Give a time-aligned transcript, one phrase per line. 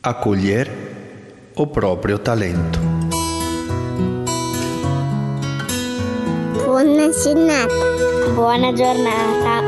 [0.00, 0.70] Acolher
[1.56, 2.78] o proprio talento.
[6.64, 8.32] Buona giornata.
[8.32, 9.60] Buona giornata.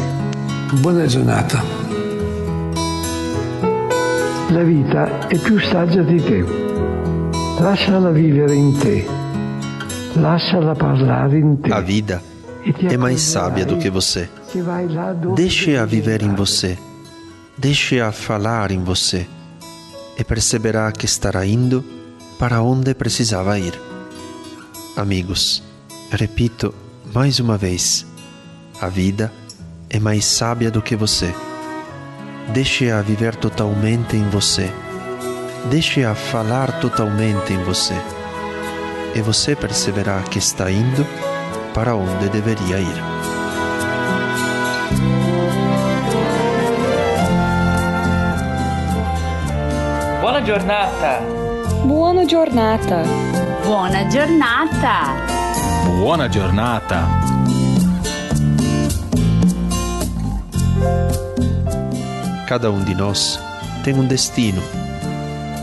[0.79, 1.62] Buona giornata.
[4.51, 6.46] La vita è più saggia di te.
[7.60, 9.05] Lasciala vivere in te.
[10.13, 11.69] Lasciala parlare in te.
[11.69, 12.21] A vida
[12.89, 14.29] é mais sábia do que você.
[15.36, 16.77] Deixe-a viver em você.
[17.58, 19.28] Deixe-a falar em você.
[20.18, 21.84] E perceberá que estará indo
[22.38, 23.73] para onde precisava ir.
[24.95, 25.64] Amigos,
[26.12, 26.73] repito
[27.14, 28.06] mais uma vez:
[28.82, 29.32] a vida
[29.90, 31.34] é mais sábia do que você.
[32.54, 34.70] Deixe-a viver totalmente em você.
[35.70, 37.95] Deixe-a falar totalmente em você.
[39.16, 41.06] E você perceberá que está indo
[41.73, 43.30] para onde deveria ir.
[50.42, 51.20] Buona giornata.
[51.86, 53.03] Buona giornata.
[53.64, 55.16] Buona giornata.
[55.86, 57.08] Buona giornata.
[62.47, 63.39] Cada um de nós
[63.84, 64.64] tem um destino.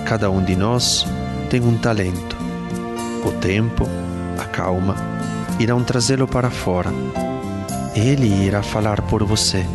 [0.06, 1.04] Cada um de nós
[1.50, 2.36] tem um talento.
[3.24, 3.84] O tempo,
[4.38, 4.94] a calma,
[5.58, 6.92] irão trazê-lo para fora.
[7.96, 9.66] Ele irá falar por você.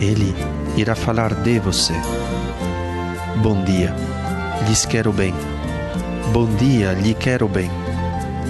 [0.00, 0.34] Ele
[0.74, 1.92] irá falar de você.
[3.42, 3.94] Bom dia,
[4.66, 5.34] lhes quero bem.
[6.32, 7.70] Bom dia, lhe quero bem.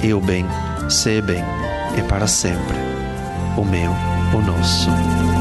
[0.03, 0.47] Eu bem,
[0.89, 1.43] sei bem,
[1.99, 2.77] é para sempre.
[3.57, 3.91] O meu,
[4.33, 4.89] o nosso,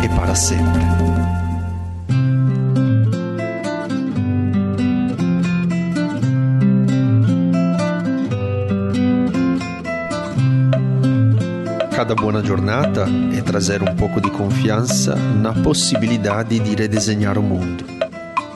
[0.03, 0.81] é para sempre.
[11.95, 13.05] Cada buona giornata
[13.37, 17.94] é trazer um pouco de confiança na possibilidade de redesenhar o mundo.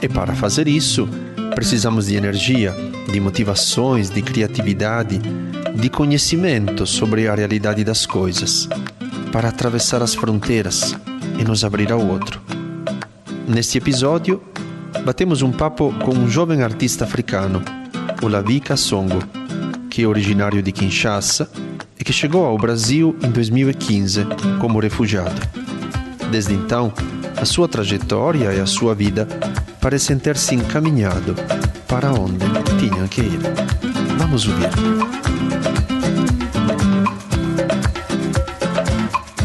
[0.01, 1.09] E para fazer isso,
[1.53, 2.73] precisamos de energia,
[3.11, 5.19] de motivações, de criatividade,
[5.75, 8.69] de conhecimento sobre a realidade das coisas,
[9.31, 10.95] para atravessar as fronteiras
[11.37, 12.41] e nos abrir ao outro.
[13.47, 14.41] Neste episódio,
[15.03, 17.61] batemos um papo com um jovem artista africano,
[18.21, 19.19] Olavika Songo,
[19.89, 21.49] que é originário de Kinshasa
[21.99, 24.25] e que chegou ao Brasil em 2015
[24.61, 25.41] como refugiado.
[26.31, 26.93] Desde então,
[27.35, 29.27] a sua trajetória e a sua vida
[29.81, 31.35] parecem ter se encaminhado
[31.87, 32.45] para onde
[32.79, 33.39] tinham que ir.
[34.17, 34.69] Vamos ouvir.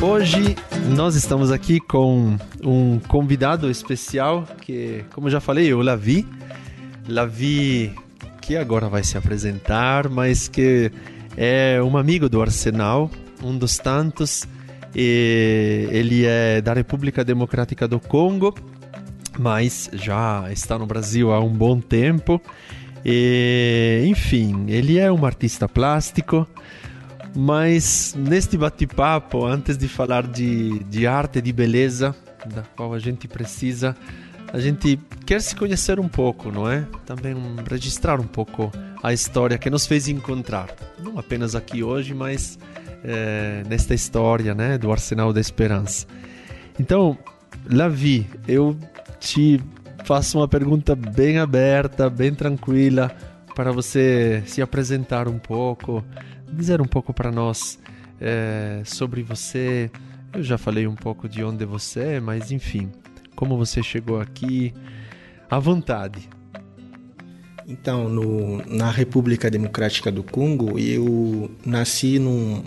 [0.03, 0.56] Hoje
[0.94, 6.27] nós estamos aqui com um convidado especial que, como já falei, eu Lavi.
[7.09, 7.94] Lavi
[8.41, 10.91] que agora vai se apresentar, mas que
[11.37, 13.11] é um amigo do Arsenal,
[13.43, 14.47] um dos tantos.
[14.94, 18.55] Ele é da República Democrática do Congo,
[19.39, 22.41] mas já está no Brasil há um bom tempo.
[23.05, 26.47] E, enfim, ele é um artista plástico,
[27.37, 32.15] mas neste bate-papo, antes de falar de, de arte e de beleza,
[32.47, 33.94] da qual a gente precisa,
[34.53, 36.87] a gente quer se conhecer um pouco, não é?
[37.05, 37.34] Também
[37.69, 38.71] registrar um pouco
[39.03, 40.69] a história que nos fez encontrar,
[40.99, 42.59] não apenas aqui hoje, mas
[43.03, 46.06] é, nesta história, né, do Arsenal da Esperança.
[46.78, 47.19] Então,
[47.71, 48.77] Lavi, eu
[49.25, 49.59] te
[50.05, 53.11] faço uma pergunta bem aberta, bem tranquila,
[53.55, 56.05] para você se apresentar um pouco,
[56.53, 57.79] dizer um pouco para nós
[58.21, 59.91] é, sobre você.
[60.33, 62.93] Eu já falei um pouco de onde você é, mas enfim,
[63.35, 64.75] como você chegou aqui,
[65.51, 66.29] à vontade.
[67.67, 72.62] Então, no, na República Democrática do Congo, eu nasci num.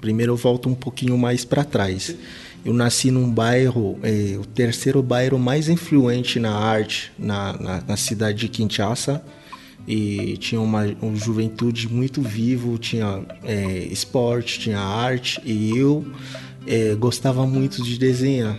[0.00, 2.16] Primeiro eu volto um pouquinho mais para trás.
[2.64, 7.96] Eu nasci num bairro, é, o terceiro bairro mais influente na arte na, na, na
[7.96, 9.22] cidade de Kinshasa.
[9.86, 15.40] E tinha uma, uma juventude muito vivo, tinha é, esporte, tinha arte.
[15.44, 16.06] E eu
[16.66, 18.58] é, gostava muito de desenhar.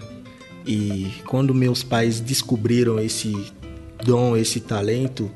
[0.66, 3.52] E quando meus pais descobriram esse
[4.04, 5.30] dom, esse talento,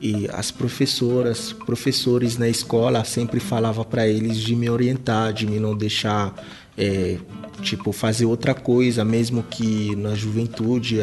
[0.00, 5.60] e as professoras, professores na escola sempre falava para eles de me orientar, de me
[5.60, 6.34] não deixar
[6.76, 7.18] é,
[7.60, 10.98] tipo fazer outra coisa, mesmo que na juventude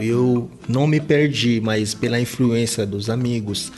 [0.00, 3.70] eu não me perdi, mas pela influência dos amigos,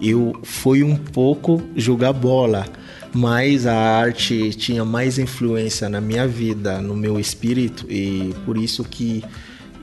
[0.00, 2.66] eu fui um pouco jogar bola,
[3.12, 8.84] mas a arte tinha mais influência na minha vida, no meu espírito e por isso
[8.84, 9.24] que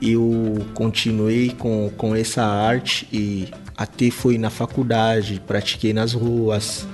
[0.02, 3.48] eu continuei com, com essa arte e
[3.80, 6.86] até fui na faculdade, pratiquei nas ruas.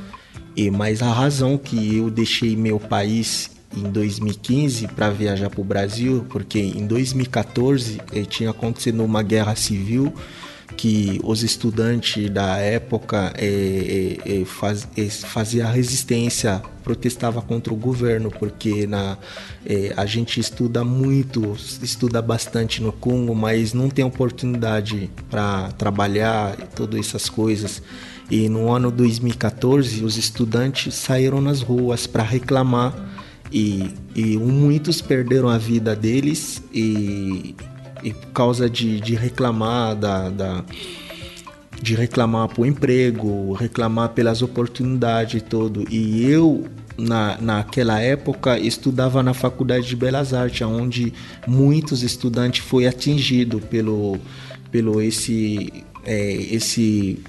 [0.55, 5.65] E mas a razão que eu deixei meu país em 2015 para viajar para o
[5.65, 10.15] Brasil, porque em 2014 eh, tinha acontecido uma guerra civil
[10.77, 14.87] que os estudantes da época eh, eh, faz,
[15.25, 19.19] fazia resistência, protestava contra o governo, porque na,
[19.97, 27.01] a gente estuda muito, estuda bastante no Congo, mas não tem oportunidade para trabalhar todas
[27.01, 27.83] essas coisas.
[28.31, 32.95] E no ano 2014, os estudantes saíram nas ruas para reclamar
[33.53, 37.55] e, e, muitos perderam a vida deles e,
[38.03, 40.65] e por causa de, de reclamar da, da
[41.81, 45.85] de reclamar por emprego, reclamar pelas oportunidades e tudo.
[45.91, 46.67] E eu
[46.97, 51.13] na, naquela época estudava na Faculdade de Belas Artes, onde
[51.47, 54.19] muitos estudantes foi atingido pelo
[54.71, 57.23] pelo esse é, esse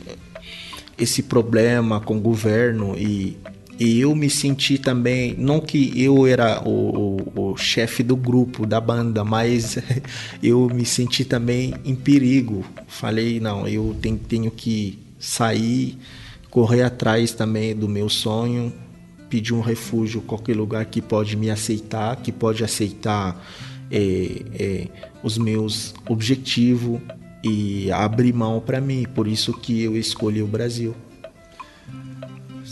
[0.97, 3.37] esse problema com o governo e,
[3.79, 8.65] e eu me senti também, não que eu era o, o, o chefe do grupo,
[8.65, 9.77] da banda, mas
[10.41, 12.65] eu me senti também em perigo.
[12.87, 15.95] Falei, não, eu tenho, tenho que sair,
[16.49, 18.73] correr atrás também do meu sonho,
[19.29, 23.45] pedir um refúgio qualquer lugar que pode me aceitar, que pode aceitar
[23.91, 24.87] é, é,
[25.21, 26.99] os meus objetivos
[27.43, 29.05] e abrir mão para mim.
[29.13, 30.95] Por isso que eu escolhi o Brasil.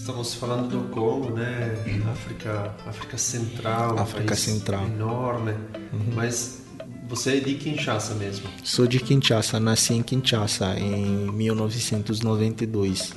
[0.05, 1.73] Estamos falando do Congo, né?
[2.11, 5.53] África, África Central, África Central, enorme.
[5.91, 6.13] Uhum.
[6.13, 6.61] Mas
[7.09, 8.47] você é de Kinshasa mesmo?
[8.63, 13.15] Sou de Kinshasa, nasci em Kinshasa em 1992.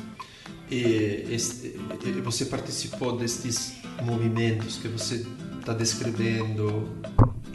[0.71, 5.27] E, este, e você participou destes movimentos que você
[5.61, 6.89] está descrevendo?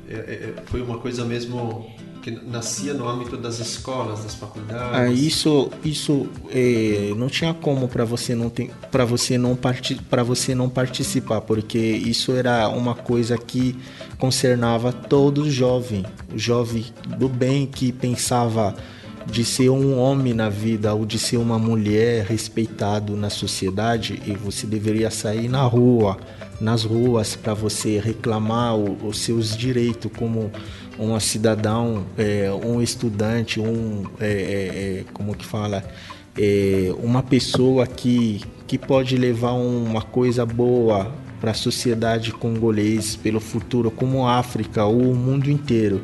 [0.08, 1.92] É, é, foi uma coisa mesmo
[2.24, 4.98] que nascia no âmbito das escolas, das faculdades.
[4.98, 8.50] Ah, isso, isso é, não tinha como para você não
[8.90, 13.78] para você não para você não participar, porque isso era uma coisa que
[14.18, 16.86] concernava todo jovem, o jovem
[17.18, 18.74] do bem que pensava
[19.26, 24.34] de ser um homem na vida ou de ser uma mulher respeitado na sociedade e
[24.34, 26.18] você deveria sair na rua,
[26.60, 30.52] nas ruas para você reclamar os seus direitos como
[30.98, 35.84] um cidadão, é, um estudante, um é, é, como que fala,
[37.02, 43.92] uma pessoa que, que pode levar uma coisa boa para a sociedade congolesa pelo futuro,
[43.92, 46.02] como a África ou o mundo inteiro.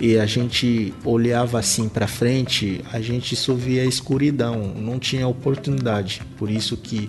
[0.00, 5.28] E a gente olhava assim para frente, a gente só via a escuridão, não tinha
[5.28, 6.22] oportunidade.
[6.36, 7.06] Por isso que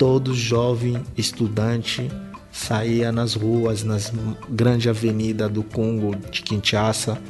[0.00, 2.10] todo jovem estudante
[2.50, 4.10] saía nas ruas, nas
[4.48, 7.20] grandes avenidas do Congo, de Kinshasa,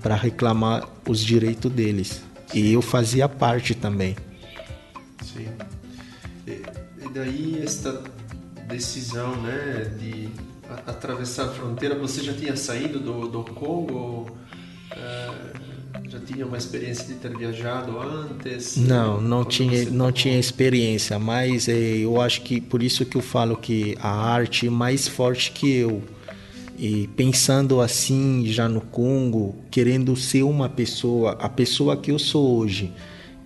[0.00, 2.22] para reclamar os direitos deles.
[2.54, 4.16] E eu fazia parte também.
[5.22, 5.48] Sim.
[6.46, 6.62] E,
[7.04, 8.02] e daí esta
[8.68, 10.30] decisão, né, de
[10.86, 14.34] atravessar a fronteira, você já tinha saído do, do Congo?
[14.92, 15.63] Uh
[16.14, 18.76] já tinha uma experiência de ter viajado antes?
[18.76, 23.20] Não, não tinha, não tinha experiência, mas é, eu acho que por isso que eu
[23.20, 26.02] falo que a arte é mais forte que eu.
[26.78, 32.58] E pensando assim, já no Congo, querendo ser uma pessoa, a pessoa que eu sou
[32.58, 32.92] hoje,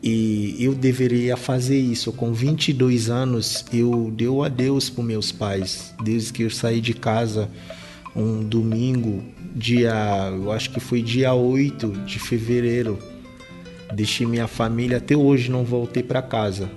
[0.03, 2.12] e eu deveria fazer isso.
[2.12, 7.49] Com 22 anos, eu deu adeus para meus pais, desde que eu saí de casa
[8.19, 9.23] um domingo,
[9.55, 12.99] dia, eu acho que foi dia 8 de fevereiro.
[13.94, 16.70] Deixei minha família, até hoje não voltei para casa.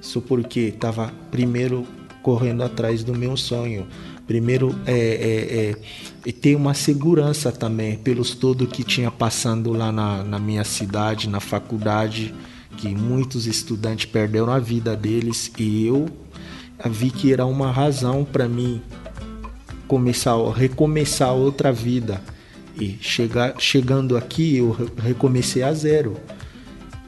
[0.00, 1.86] Só porque estava primeiro
[2.22, 3.86] correndo atrás do meu sonho.
[4.26, 10.22] Primeiro é, é, é, ter uma segurança também pelos todo que tinha passando lá na,
[10.22, 12.34] na minha cidade, na faculdade,
[12.76, 16.06] que muitos estudantes perderam a vida deles e eu
[16.90, 18.82] vi que era uma razão para mim
[19.88, 22.20] começar, recomeçar outra vida.
[22.78, 26.16] E chegar, chegando aqui, eu recomecei a zero.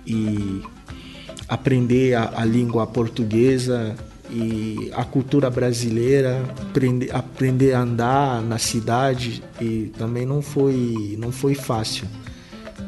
[0.04, 0.62] E
[1.48, 3.94] aprender a, a língua portuguesa
[4.28, 11.30] e a cultura brasileira, aprender, aprender a andar na cidade e também não foi, não
[11.30, 12.06] foi fácil.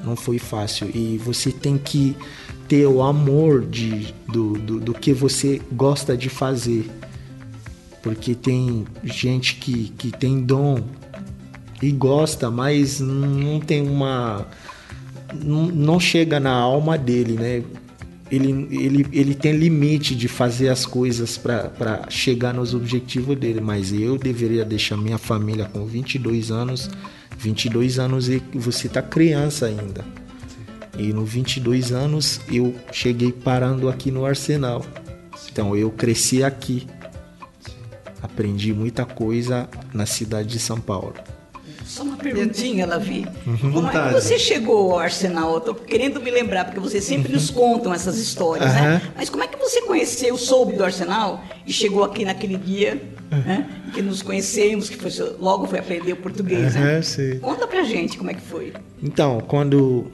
[0.04, 0.90] Não foi fácil.
[0.92, 2.16] E você tem que
[2.66, 6.88] ter o amor de, do, do, do que você gosta de fazer
[8.02, 10.82] porque tem gente que, que tem dom
[11.80, 14.46] e gosta, mas não tem uma.
[15.42, 17.62] Não, não chega na alma dele, né?
[18.30, 23.92] Ele, ele, ele tem limite de fazer as coisas para chegar nos objetivos dele, mas
[23.92, 26.90] eu deveria deixar minha família com 22 anos.
[27.38, 30.04] 22 anos e você tá criança ainda.
[30.96, 34.84] E no 22 anos eu cheguei parando aqui no Arsenal.
[35.50, 36.86] Então eu cresci aqui
[38.22, 41.14] aprendi muita coisa na cidade de São Paulo.
[41.84, 43.26] Só uma perguntinha, Lavi.
[43.46, 45.54] Uhum, Como é que você chegou ao Arsenal?
[45.54, 49.02] Eu tô querendo me lembrar, porque vocês sempre nos contam essas histórias, né?
[49.16, 53.68] Mas como é que você conheceu, soube do Arsenal e chegou aqui naquele dia, né?
[53.92, 55.10] Que nos conhecemos, que foi,
[55.40, 57.02] logo foi aprender o português, né?
[57.02, 57.38] Sim.
[57.40, 58.72] Conta pra gente como é que foi.
[59.02, 60.06] Então, quando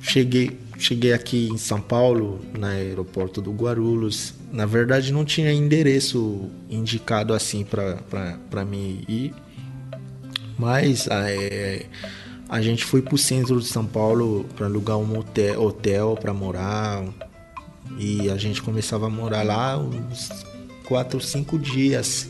[0.00, 6.50] cheguei, cheguei aqui em São Paulo, no aeroporto do Guarulhos, na verdade não tinha endereço
[6.68, 9.34] indicado assim para mim ir,
[10.58, 11.86] mas é,
[12.48, 17.04] a gente foi pro centro de São Paulo para alugar um hotel, hotel para morar.
[17.98, 20.30] E a gente começava a morar lá uns
[20.84, 22.28] quatro, cinco dias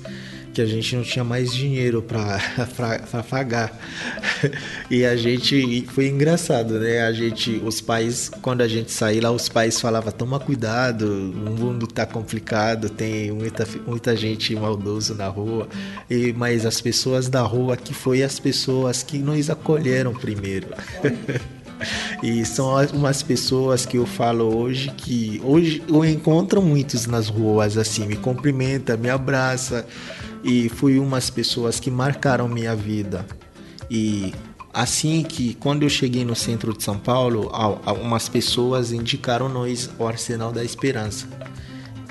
[0.60, 2.38] que a gente não tinha mais dinheiro para
[3.28, 3.72] pagar.
[4.90, 7.02] E a gente foi engraçado, né?
[7.02, 11.50] A gente, os pais, quando a gente saía lá, os pais falavam: toma cuidado, o
[11.50, 15.68] mundo tá complicado, tem muita, muita gente maldoso na rua.
[16.10, 20.68] E, mas as pessoas da rua que foi as pessoas que nos acolheram primeiro.
[22.22, 27.28] E são as- umas pessoas que eu falo hoje que hoje eu encontro muitos nas
[27.28, 29.86] ruas assim, me cumprimenta, me abraça
[30.42, 33.26] e foi umas pessoas que marcaram minha vida.
[33.90, 34.32] E
[34.72, 39.90] assim que quando eu cheguei no centro de São Paulo, al- algumas pessoas indicaram nós
[39.98, 41.26] o Arsenal da Esperança.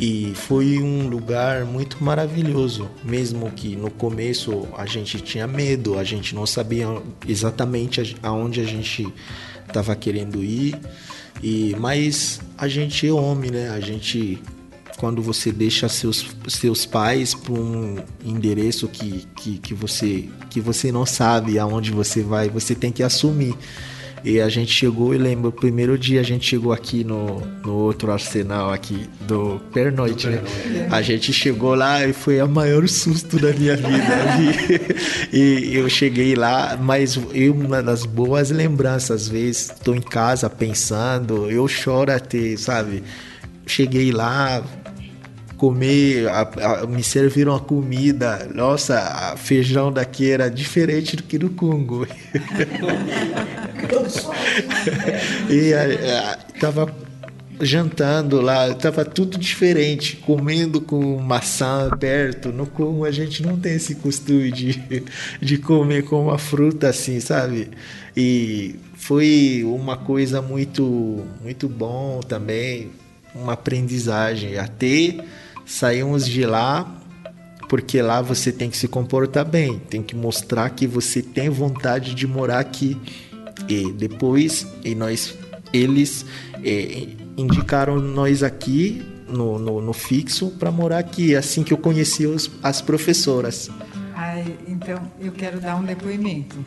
[0.01, 6.05] E foi um lugar muito maravilhoso, mesmo que no começo a gente tinha medo, a
[6.05, 6.87] gente não sabia
[7.27, 9.11] exatamente aonde a gente
[9.67, 10.79] estava querendo ir.
[11.43, 13.69] E mas a gente é homem, né?
[13.71, 14.41] A gente
[14.99, 20.91] quando você deixa seus, seus pais para um endereço que, que, que, você, que você
[20.91, 23.55] não sabe aonde você vai, você tem que assumir.
[24.25, 27.73] E a gente chegou, eu lembro, o primeiro dia a gente chegou aqui no, no
[27.73, 30.43] outro arsenal aqui do pernoite, né?
[30.91, 33.87] A gente chegou lá e foi o maior susto da minha vida.
[35.31, 40.49] e eu cheguei lá, mas eu, uma das boas lembranças, às vezes, estou em casa
[40.49, 43.01] pensando, eu choro até, sabe?
[43.65, 44.61] Cheguei lá,
[45.59, 46.49] comer, a-
[46.81, 48.49] a- me serviram a comida.
[48.55, 52.07] Nossa, a feijão daqui era diferente do que do Congo.
[55.49, 57.09] e a, a, tava
[57.61, 62.53] jantando lá, tava tudo diferente, comendo com maçã perto.
[62.53, 64.81] No Congo a gente não tem esse costume de,
[65.41, 67.69] de comer com uma fruta assim, sabe?
[68.15, 72.91] E foi uma coisa muito muito bom também,
[73.35, 74.57] uma aprendizagem.
[74.57, 75.17] Até
[75.69, 76.99] saímos de lá
[77.69, 82.15] porque lá você tem que se comportar bem, tem que mostrar que você tem vontade
[82.15, 82.97] de morar aqui.
[83.67, 85.37] E depois, e nós,
[85.71, 86.25] eles
[86.63, 91.35] eh, indicaram nós aqui no, no, no fixo para morar aqui.
[91.35, 93.69] Assim que eu conheci os, as professoras.
[94.15, 96.57] Ai, então, eu quero dar um depoimento.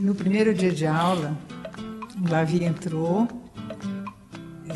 [0.00, 1.38] No primeiro dia de aula,
[2.20, 3.28] o Lavi entrou,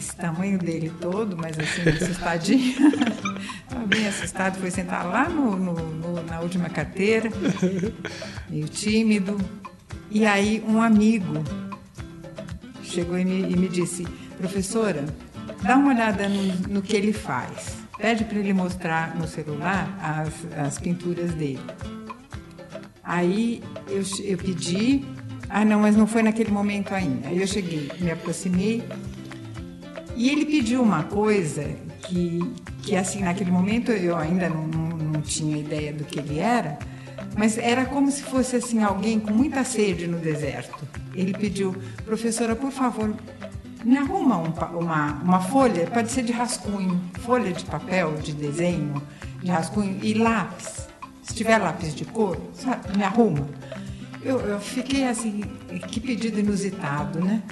[0.05, 2.75] esse tamanho dele todo, mas assim, assustadinho.
[3.65, 7.31] Estava bem assustado, foi sentar lá no, no- no- na última carteira,
[8.49, 9.37] meio tímido.
[10.11, 11.43] E aí um amigo
[12.83, 14.07] chegou e me, e me disse,
[14.39, 15.05] professora,
[15.63, 17.79] dá uma olhada no, no que ele faz.
[17.97, 21.61] Pede para ele mostrar no celular as, as pinturas dele.
[23.03, 25.05] Aí eu, eu pedi,
[25.49, 27.29] ah não, mas não foi naquele momento ainda.
[27.29, 28.83] Aí eu cheguei, me aproximei
[30.17, 31.65] e ele pediu uma coisa
[32.07, 32.41] que,
[32.83, 36.79] que assim, naquele momento eu ainda não, não, não tinha ideia do que ele era,
[37.37, 40.87] mas era como se fosse assim alguém com muita sede no deserto.
[41.15, 43.15] Ele pediu, professora, por favor,
[43.85, 49.03] me arruma um uma, uma folha, pode ser de rascunho, folha de papel, de desenho,
[49.43, 50.89] de rascunho e lápis.
[51.23, 53.47] Se tiver lápis de cor, sabe, me arruma.
[54.23, 55.43] Eu, eu fiquei assim,
[55.89, 57.43] que pedido inusitado, né?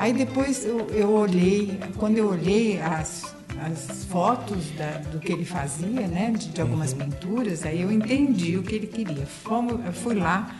[0.00, 3.34] Aí depois eu, eu olhei, quando eu olhei as,
[3.66, 8.56] as fotos da- do que ele fazia, né, de, de algumas pinturas, aí eu entendi
[8.56, 9.26] o que ele queria.
[9.26, 10.56] Fomos, eu fui lá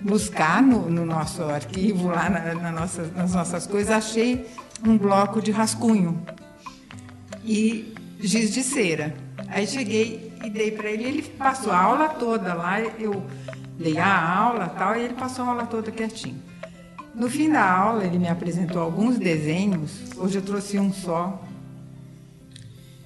[0.00, 4.46] buscar no, no nosso arquivo, lá na, na nossas, nas nossas coisas, achei
[4.86, 6.22] um bloco de rascunho
[7.44, 9.12] e giz de cera.
[9.48, 13.24] Aí cheguei e dei para ele, ele passou a aula toda lá, eu
[13.76, 16.40] dei a aula e tal, e ele passou a aula toda quietinho.
[17.14, 21.40] No fim da aula, ele me apresentou alguns desenhos, hoje eu trouxe um só,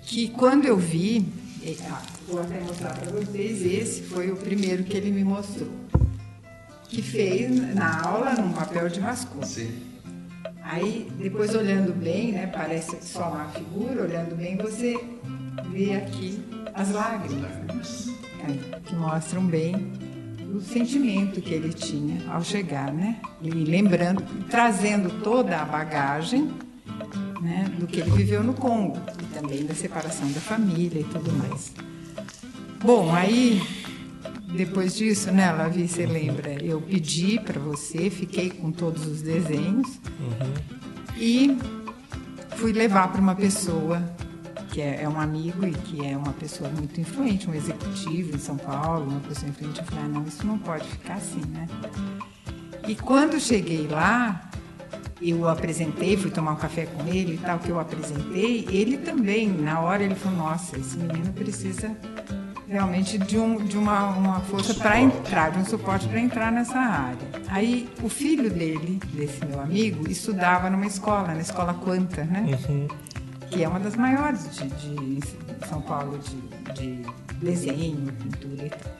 [0.02, 1.26] que quando eu vi,
[1.90, 5.68] ah, vou até mostrar para vocês, esse foi o primeiro que ele me mostrou,
[6.88, 9.86] que fez na aula num papel de rascunho.
[10.62, 14.98] Aí, depois olhando bem, né, parece só uma figura, olhando bem, você
[15.70, 16.42] vê aqui
[16.74, 18.08] As lágrimas.
[18.40, 20.07] É, que mostram bem
[20.54, 23.20] o sentimento que ele tinha ao chegar, né?
[23.42, 26.50] E lembrando, trazendo toda a bagagem
[27.40, 31.32] né, do que ele viveu no Congo e também da separação da família e tudo
[31.32, 31.72] mais.
[32.82, 33.60] Bom, aí
[34.54, 36.52] depois disso, né, Lavi, você lembra?
[36.62, 40.54] Eu pedi para você, fiquei com todos os desenhos uhum.
[41.18, 41.58] e
[42.56, 44.02] fui levar para uma pessoa
[44.70, 48.38] que é, é, um amigo e que é uma pessoa muito influente, um executivo em
[48.38, 49.80] São Paulo, uma pessoa influente.
[49.80, 51.66] Eu falei, ah, não, isso não pode ficar assim, né?
[52.86, 54.50] E quando cheguei lá,
[55.20, 59.48] eu apresentei, fui tomar um café com ele e tal, que eu apresentei, ele também,
[59.48, 61.96] na hora, ele falou, nossa, esse menino precisa
[62.68, 66.78] realmente de, um, de uma, uma força para entrar, de um suporte para entrar nessa
[66.78, 67.18] área.
[67.48, 72.58] Aí o filho dele, desse meu amigo, estudava numa escola, na escola Quanta, né?
[72.68, 72.88] Uhum.
[73.50, 77.06] Que é uma das maiores de, de São Paulo de, de
[77.40, 78.98] desenho, pintura e tal.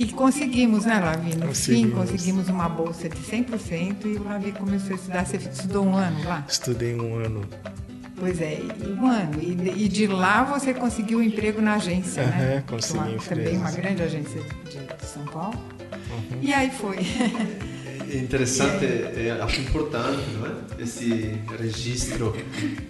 [0.00, 1.34] E conseguimos, né, Lavi?
[1.36, 1.90] No conseguimos.
[1.90, 5.26] fim, conseguimos uma bolsa de 100% e o Lavi começou a estudar.
[5.26, 6.44] Você estudou um ano lá?
[6.48, 7.46] Estudei um ano.
[8.20, 8.60] Pois é,
[8.98, 12.64] mano, e, e, de lá você conseguiu um emprego na agência, uhum, né?
[12.66, 15.58] Consegui uma, Também uma grande agência de, São Paulo.
[16.10, 16.38] Uhum.
[16.42, 16.98] E aí foi.
[18.10, 20.82] É interessante, é, acho importante, não é?
[20.82, 22.34] Esse registro.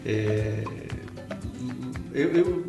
[0.05, 0.65] É,
[2.15, 2.65] eu, eu,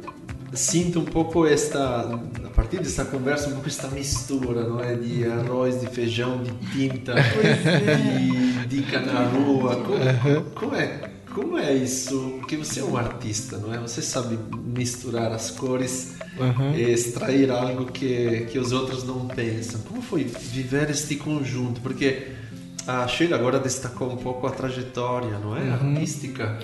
[0.54, 2.02] sinto um pouco esta,
[2.44, 4.96] a partir dessa conversa, um pouco esta mistura, não é?
[4.96, 8.66] De arroz, de feijão, de tinta, é.
[8.68, 9.78] de dica na rua.
[9.78, 11.12] Como, como é?
[11.34, 12.36] Como é isso?
[12.40, 13.78] Porque você é um artista, não é?
[13.78, 16.76] Você sabe misturar as cores uhum.
[16.76, 19.80] e extrair algo que, que os outros não pensam.
[19.82, 21.80] Como foi viver este conjunto?
[21.80, 22.41] Porque
[22.88, 25.62] a Sheila agora destacou um pouco a trajetória, não é?
[25.62, 25.94] Uhum.
[25.94, 26.60] Artística.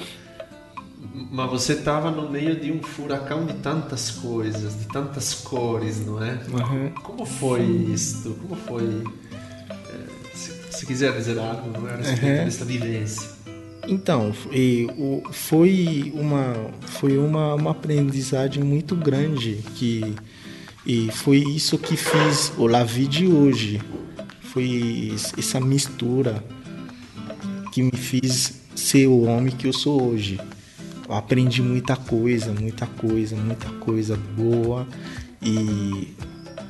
[1.32, 6.24] Mas você estava no meio de um furacão de tantas coisas, de tantas cores, não
[6.24, 6.40] é?
[6.52, 6.92] Uhum.
[7.02, 8.36] Como foi isso?
[8.42, 9.04] Como foi?
[9.70, 11.94] Eh, se, se quiser dizer algo não é?
[11.94, 13.38] a respeito dessa vivência.
[13.88, 14.34] Então,
[15.32, 20.16] foi uma, foi uma, uma aprendizagem muito grande que
[20.86, 23.82] e foi isso que fiz o Lavi de hoje.
[24.58, 26.44] Foi essa mistura
[27.72, 30.40] que me fez ser o homem que eu sou hoje.
[31.08, 34.88] Eu aprendi muita coisa, muita coisa, muita coisa boa
[35.44, 36.12] e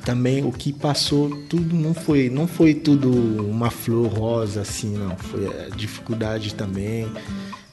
[0.04, 5.16] também o que passou tudo não foi não foi tudo uma flor rosa assim não
[5.16, 7.10] foi a dificuldade também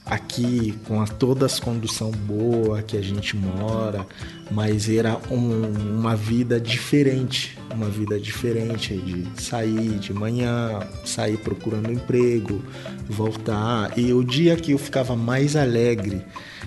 [0.06, 4.06] aqui com a, todas as condução boa que a gente mora
[4.50, 5.62] mas era um,
[5.98, 12.62] uma vida diferente uma vida diferente de sair de manhã sair procurando emprego
[13.08, 16.24] voltar e o dia que eu ficava mais alegre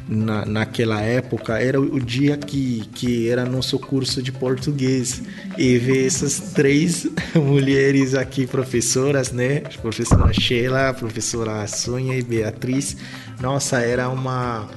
[0.09, 5.21] na, naquela época era o dia que, que era nosso curso de português
[5.55, 9.61] e ver essas três mulheres aqui professoras, né?
[9.81, 12.97] Professora Sheila, professora Sônia e Beatriz.
[13.39, 14.67] Nossa, era uma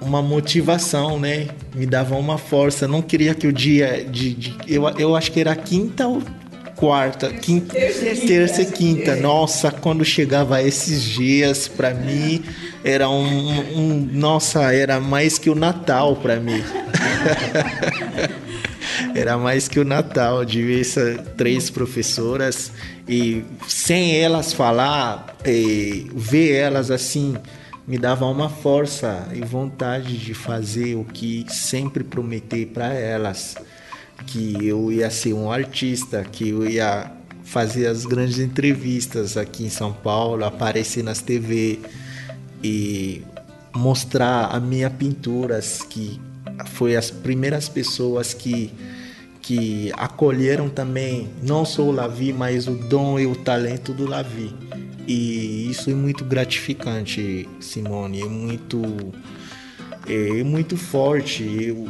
[0.00, 1.48] uma motivação, né?
[1.74, 2.86] Me dava uma força.
[2.86, 6.22] Não queria que o dia de, de eu, eu acho que era quinta ou
[6.76, 9.16] quarta, quinta, terça e quinta.
[9.16, 12.44] Nossa, quando chegava esses dias, para mim
[12.84, 16.62] era um, um, nossa, era mais que o Natal para mim.
[19.14, 22.70] era mais que o Natal de ver essas três professoras
[23.08, 25.36] e sem elas falar,
[26.14, 27.34] ver elas assim
[27.88, 33.56] me dava uma força e vontade de fazer o que sempre prometi para elas
[34.26, 37.10] que eu ia ser um artista, que eu ia
[37.44, 41.78] fazer as grandes entrevistas aqui em São Paulo, aparecer nas TV
[42.62, 43.22] e
[43.74, 46.20] mostrar a minha pinturas que
[46.66, 48.70] foi as primeiras pessoas que
[49.40, 54.54] que acolheram também não só o Lavi, mas o dom e o talento do Lavi.
[55.08, 58.82] E isso é muito gratificante, Simone, é muito
[60.06, 61.42] é, muito forte.
[61.42, 61.88] Eu,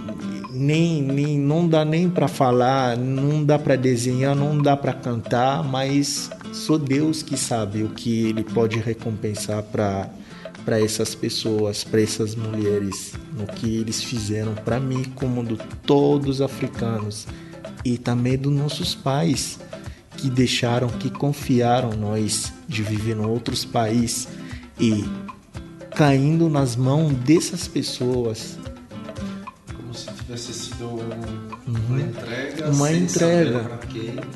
[0.53, 5.65] nem, nem não dá nem para falar, não dá para desenhar, não dá para cantar,
[5.65, 10.09] mas só Deus que sabe o que ele pode recompensar para
[10.65, 16.29] para essas pessoas, para essas mulheres, no que eles fizeram para mim, como de todos
[16.29, 17.27] os africanos
[17.83, 19.59] e também dos nossos pais
[20.19, 24.29] que deixaram, que confiaram nós de viver em outros países
[24.79, 25.05] e
[25.95, 28.59] caindo nas mãos dessas pessoas.
[29.75, 32.01] Como se tivesse sido uma uhum.
[32.01, 32.71] entrega.
[32.71, 33.81] Uma entrega.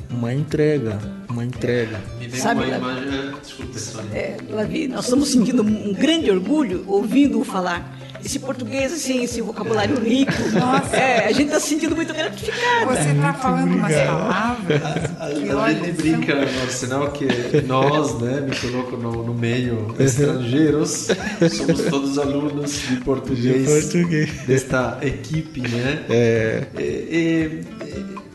[0.09, 0.99] Uma entrega.
[1.29, 2.01] Uma entrega.
[2.17, 3.33] Me Sabe, uma imagem.
[3.41, 4.17] Desculpa, Sônia.
[4.17, 7.99] É, Lavi, nós estamos sentindo um grande orgulho ouvindo-o falar.
[8.25, 10.31] Esse português, assim, esse vocabulário rico.
[10.53, 10.95] Nossa.
[10.95, 12.85] É, a gente está se sentindo muito gratificado.
[12.87, 14.81] Você está falando umas palavras
[15.19, 17.27] A, que, a olha, gente brinca no Arsenal que
[17.67, 21.07] nós, né, me coloco no, no meio estrangeiros,
[21.51, 24.29] somos todos alunos de português, De português.
[24.47, 26.05] desta equipe, né?
[26.09, 27.63] É, E,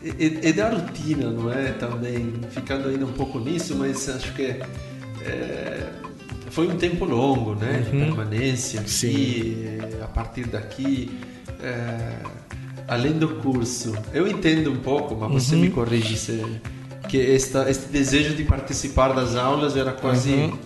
[0.03, 1.71] e- e- e da rotina, não é?
[1.73, 4.43] Também ficando ainda um pouco nisso, mas acho que
[5.25, 5.83] é,
[6.49, 7.83] foi um tempo longo, né?
[7.85, 9.77] De permanência aqui, Sim.
[10.03, 11.19] a partir daqui.
[11.61, 12.15] é,
[12.87, 16.43] além do curso, eu entendo um pouco, mas você me corrige se
[17.07, 20.57] que esta, este desejo de participar das aulas era quase Uhum.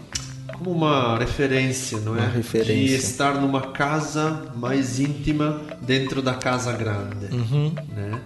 [0.54, 2.20] como uma referência, não é?
[2.22, 2.76] Uma referência.
[2.76, 7.74] De estar numa casa mais íntima dentro da casa grande, Uhum.
[7.96, 8.20] né?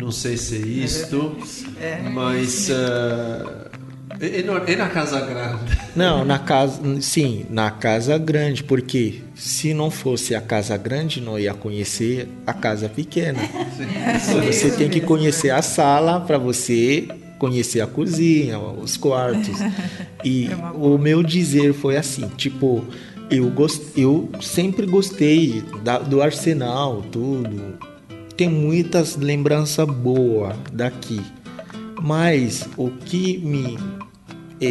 [0.00, 1.36] Não sei se é isto,
[2.12, 3.68] mas eh,
[4.22, 5.78] é, no- é na casa grande.
[5.96, 11.38] Não, na casa, sim, na casa grande, porque se não fosse a casa grande, não
[11.38, 13.38] ia conhecer a casa pequena.
[14.46, 17.06] Você tem que conhecer a sala para você
[17.38, 19.58] conhecer a cozinha, os quartos.
[20.24, 22.84] E o meu dizer foi assim, tipo,
[23.30, 27.74] eu gost, eu sempre gostei da- do Arsenal, tudo.
[28.36, 31.20] Tem muitas lembranças boas daqui.
[32.00, 34.01] Mas o que me é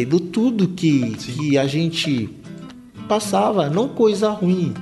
[0.06, 2.30] do tudo que, que a gente
[3.06, 4.72] passava, não coisa ruim,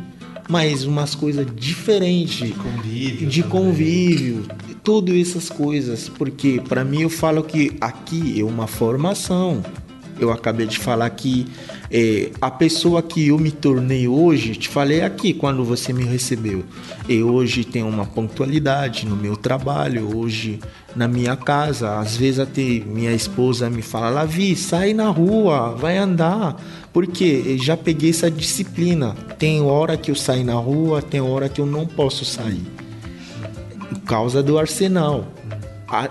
[0.48, 3.28] mas umas coisas diferentes Convívio.
[3.28, 3.58] de também.
[3.58, 4.46] convívio,
[4.84, 9.62] tudo essas coisas, porque para mim eu falo que aqui é uma formação.
[10.18, 11.46] Eu acabei de falar que
[11.90, 16.62] é, a pessoa que eu me tornei hoje, te falei aqui quando você me recebeu.
[17.08, 20.60] Eu hoje tenho uma pontualidade no meu trabalho, hoje
[20.94, 21.98] na minha casa.
[21.98, 26.56] Às vezes até minha esposa me fala, Lavi, sai na rua, vai andar.
[26.92, 29.14] Porque já peguei essa disciplina.
[29.38, 32.62] Tem hora que eu saio na rua, tem hora que eu não posso sair
[33.88, 35.26] por causa do arsenal.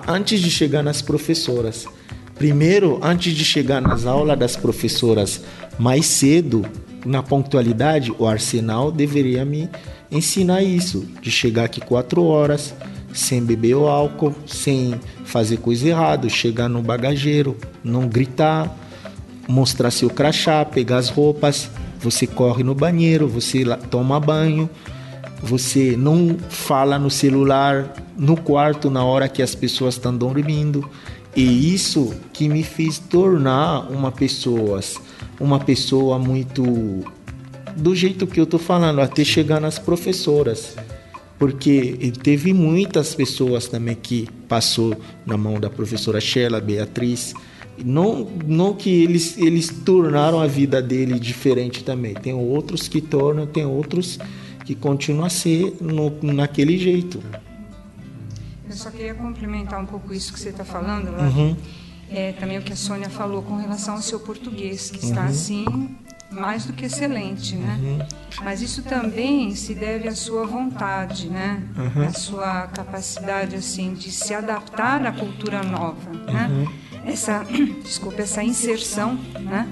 [0.08, 1.88] Antes de chegar nas professoras.
[2.36, 5.42] Primeiro, antes de chegar nas aulas das professoras
[5.78, 6.66] mais cedo,
[7.06, 9.70] na pontualidade, o arsenal deveria me
[10.12, 11.06] ensinar isso.
[11.22, 12.74] De chegar aqui quatro horas,
[13.14, 18.76] sem beber o álcool, sem fazer coisa errada, chegar no bagageiro, não gritar,
[19.48, 21.70] mostrar seu crachá, pegar as roupas,
[22.00, 24.70] você corre no banheiro, você toma banho,
[25.42, 30.90] você não fala no celular no quarto na hora que as pessoas estão dormindo.
[31.36, 34.80] E isso que me fez tornar uma pessoa,
[35.40, 37.04] uma pessoa muito
[37.78, 40.76] do jeito que eu tô falando, até chegar nas professoras.
[41.40, 47.34] Porque teve muitas pessoas também que passou na mão da professora Sheila, Beatriz,
[47.84, 52.14] não, não que eles, eles tornaram a vida dele diferente também.
[52.14, 54.20] Tem outros que tornam, tem outros
[54.66, 57.24] que continuam a ser no, naquele jeito.
[58.70, 61.56] Eu só queria complementar um pouco isso que você está falando, Lavi.
[62.12, 65.66] É, também o que a Sônia falou com relação ao seu português, que está assim
[66.32, 68.08] mais do que excelente, né?
[68.44, 71.62] Mas isso também se deve à sua vontade, né?
[72.08, 76.68] À sua capacidade assim de se adaptar à cultura nova, né?
[77.06, 77.44] Essa,
[77.84, 79.68] desculpa, essa inserção, né?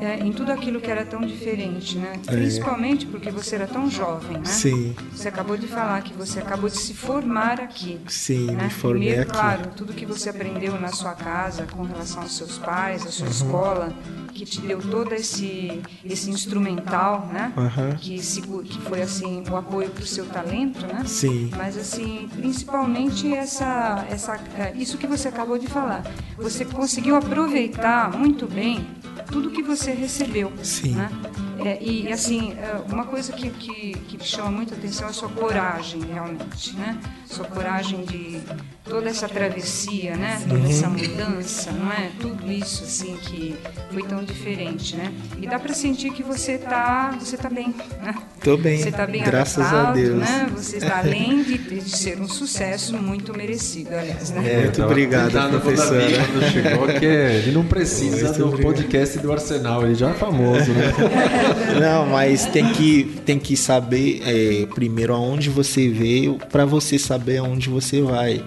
[0.00, 2.12] É, em tudo aquilo que era tão diferente, né?
[2.24, 4.44] Principalmente porque você era tão jovem, né?
[4.44, 4.94] Sim.
[5.12, 8.00] Você acabou de falar que você acabou de se formar aqui.
[8.08, 8.64] Sim, né?
[8.64, 9.32] me formei Primeiro, aqui.
[9.32, 13.26] claro, tudo que você aprendeu na sua casa com relação aos seus pais, à sua
[13.26, 13.32] Uhum.
[13.32, 13.92] escola,
[14.32, 17.52] que te deu todo esse esse instrumental, né?
[17.56, 17.96] Uhum.
[17.96, 21.02] Que, segu- que foi assim o apoio para o seu talento, né?
[21.06, 21.50] Sim.
[21.56, 26.04] Mas assim, principalmente essa essa é, isso que você acabou de falar.
[26.36, 28.86] Você conseguiu aproveitar muito bem
[29.30, 30.94] tudo que você recebeu, Sim.
[30.94, 31.10] né?
[31.64, 35.12] É, e assim, é, uma coisa que, que, que me chama muita atenção é a
[35.12, 36.98] sua coragem, realmente, né?
[37.26, 38.40] Sua coragem de
[38.84, 40.40] toda essa travessia, né?
[40.48, 40.70] Toda Uhum.
[40.70, 42.10] essa mudança, não é?
[42.20, 43.56] Tudo isso, assim, que
[43.92, 45.12] foi tão diferente, né?
[45.40, 48.14] E dá para sentir que você tá, você tá bem, né?
[48.42, 50.18] Tô bem, Você tá bem graças a adaptado, Deus.
[50.18, 50.48] né?
[50.54, 54.52] Você está além de, de ser um sucesso muito merecido, aliás, né?
[54.52, 56.00] É, Muito obrigado, professora.
[56.02, 60.92] Quando chegou que ele não precisa do podcast do Arsenal, ele já é famoso, né?
[61.80, 67.38] Não, mas tem que, tem que saber é, primeiro aonde você veio para você saber
[67.38, 68.44] aonde você vai.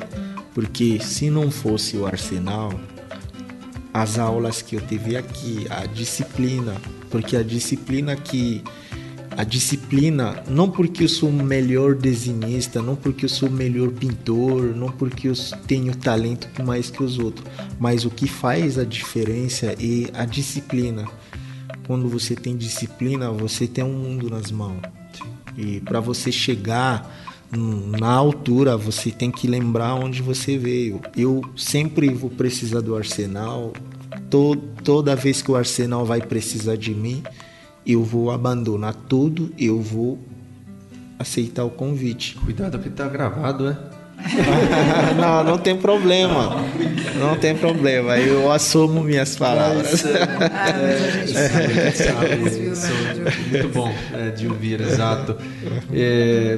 [0.54, 2.74] Porque se não fosse o Arsenal,
[3.94, 6.76] as aulas que eu tive aqui, a disciplina,
[7.10, 8.64] porque a disciplina que,
[9.38, 13.90] a disciplina, não porque eu sou o melhor desenhista, não porque eu sou o melhor
[13.92, 15.34] pintor, não porque eu
[15.68, 17.46] tenho talento mais que os outros,
[17.80, 21.06] mas o que faz a diferença é a disciplina.
[21.91, 24.80] Quando você tem disciplina, você tem um mundo nas mãos.
[25.58, 27.13] E para você chegar
[27.51, 31.01] na altura, você tem que lembrar onde você veio.
[31.17, 33.73] Eu sempre vou precisar do Arsenal.
[34.86, 37.23] Toda vez que o Arsenal vai precisar de mim,
[37.86, 40.17] eu vou abandonar tudo, eu vou
[41.19, 42.36] aceitar o convite.
[42.36, 43.90] Cuidado que tá gravado, é?
[45.19, 46.63] Não, não tem problema.
[47.19, 48.17] Não tem problema.
[48.17, 50.03] Eu assumo minhas palavras.
[53.51, 55.38] muito bom é, de ouvir, exato.
[55.93, 56.57] É,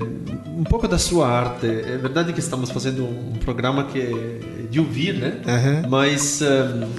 [0.58, 1.68] um pouco da sua arte.
[1.68, 5.42] É verdade que estamos fazendo um programa que é de ouvir, né?
[5.46, 5.90] Uhum.
[5.90, 6.90] Mas um,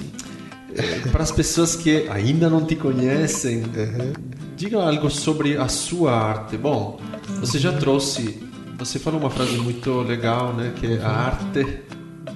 [1.11, 4.13] para as pessoas que ainda não te conhecem, uhum.
[4.55, 6.57] diga algo sobre a sua arte.
[6.57, 6.99] Bom,
[7.39, 8.39] você já trouxe,
[8.77, 10.73] você falou uma frase muito legal, né?
[10.75, 11.81] Que é a arte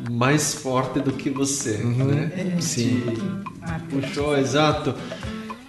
[0.10, 2.06] mais forte do que você, uhum.
[2.06, 2.58] né?
[2.60, 3.04] Sim.
[3.90, 4.94] puxou, exato.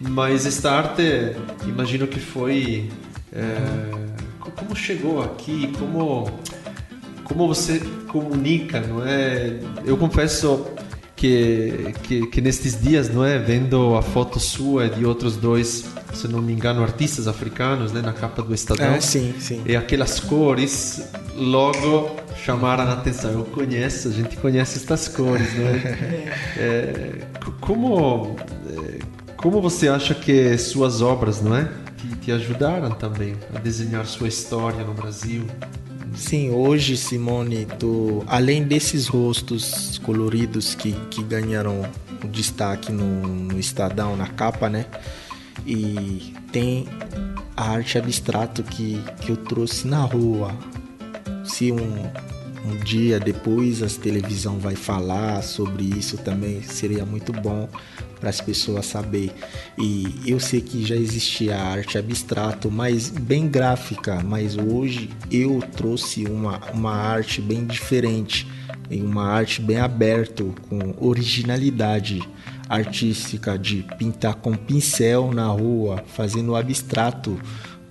[0.01, 2.89] Mas esta arte, imagino que foi
[3.33, 3.55] é,
[4.57, 6.31] como chegou aqui, como
[7.25, 7.79] como você
[8.09, 9.61] comunica, não é?
[9.85, 10.67] Eu confesso
[11.21, 15.85] que, que, que, nestes dias, não é, vendo a foto sua e de outros dois,
[16.15, 19.63] se não me engano, artistas africanos, né, na capa do Estadão, é, sim, sim.
[19.67, 23.33] e aquelas cores logo chamaram a atenção.
[23.33, 26.33] Eu conheço, a gente conhece estas cores, né?
[26.57, 27.13] é,
[27.61, 28.35] como
[28.71, 28.99] é,
[29.37, 34.29] como você acha que suas obras, não é, te, te ajudaram também a desenhar sua
[34.29, 35.45] história no Brasil?
[36.15, 41.83] Sim, hoje, Simone, tô, além desses rostos coloridos que, que ganharam
[42.23, 44.87] o destaque no, no Estadão, na capa, né?
[45.67, 46.87] E tem
[47.57, 50.55] a arte abstrato que, que eu trouxe na rua.
[51.45, 57.69] Se um, um dia depois a televisão vai falar sobre isso também, seria muito bom
[58.21, 59.33] para as pessoas saber.
[59.79, 66.25] E eu sei que já existia arte abstrato, mas bem gráfica, mas hoje eu trouxe
[66.25, 68.47] uma, uma arte bem diferente,
[68.91, 72.21] uma arte bem aberta, com originalidade
[72.69, 77.37] artística de pintar com pincel na rua, fazendo abstrato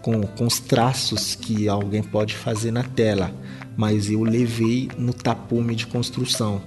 [0.01, 3.31] com, com os traços que alguém pode fazer na tela,
[3.75, 6.61] mas eu levei no tapume de construção.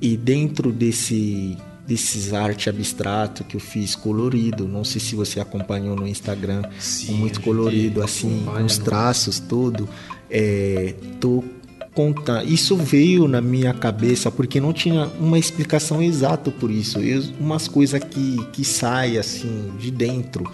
[0.00, 4.66] E dentro desse desses arte abstrato que eu fiz colorido.
[4.66, 9.88] Não sei se você acompanhou no Instagram, Sim, muito colorido assim, com os traços tudo.
[10.30, 11.44] É, tô
[11.94, 12.46] contando.
[12.48, 16.98] Isso veio na minha cabeça porque não tinha uma explicação exata por isso.
[16.98, 20.50] Eu, umas coisas que que saem assim de dentro.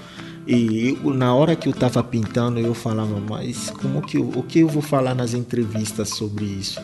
[0.47, 4.42] E eu, na hora que eu estava pintando, eu falava, mas como que eu, o
[4.42, 6.81] que eu vou falar nas entrevistas sobre isso?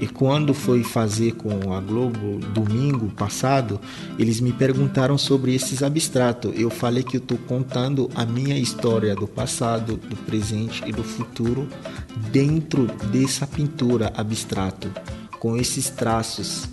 [0.00, 3.80] E quando foi fazer com a Globo domingo passado,
[4.18, 6.52] eles me perguntaram sobre esses abstratos.
[6.56, 11.02] Eu falei que eu estou contando a minha história do passado, do presente e do
[11.02, 11.68] futuro
[12.30, 14.88] dentro dessa pintura abstrato,
[15.40, 16.68] com esses traços.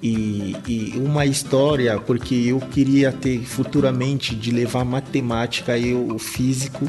[0.00, 6.86] E, e, uma história porque eu queria ter futuramente de levar matemática e o físico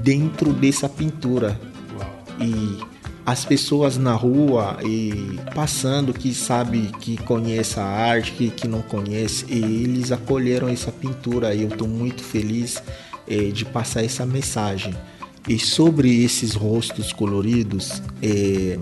[0.00, 1.58] dentro dessa pintura.
[2.40, 2.91] E
[3.24, 8.82] as pessoas na rua e passando que sabe que conhece a arte, que, que não
[8.82, 12.82] conhece, e eles acolheram essa pintura e eu estou muito feliz
[13.28, 14.94] é, de passar essa mensagem.
[15.48, 18.78] E sobre esses rostos coloridos, é,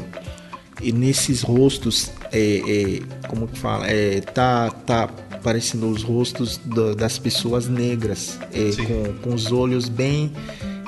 [0.82, 3.86] e nesses rostos, é, como que fala,
[4.32, 5.08] tá, tá
[5.42, 8.38] parecendo os rostos do, das pessoas negras,
[8.86, 10.32] com, com os olhos bem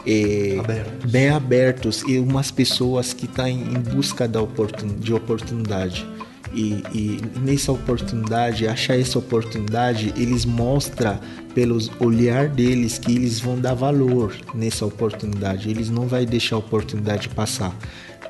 [0.07, 1.11] é, abertos.
[1.11, 6.07] bem abertos e umas pessoas que estão tá em busca da oportun, de oportunidade.
[6.55, 11.19] E, e, nessa oportunidade, achar essa oportunidade, eles mostram
[11.55, 15.71] pelos olhar deles que eles vão dar valor nessa oportunidade.
[15.71, 17.75] Eles não vai deixar a oportunidade passar.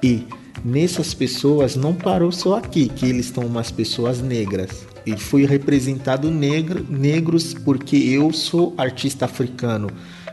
[0.03, 0.25] E
[0.65, 4.87] nessas pessoas não parou só aqui, que eles estão umas pessoas negras.
[5.05, 9.89] E fui representado negro, negros porque eu sou artista africano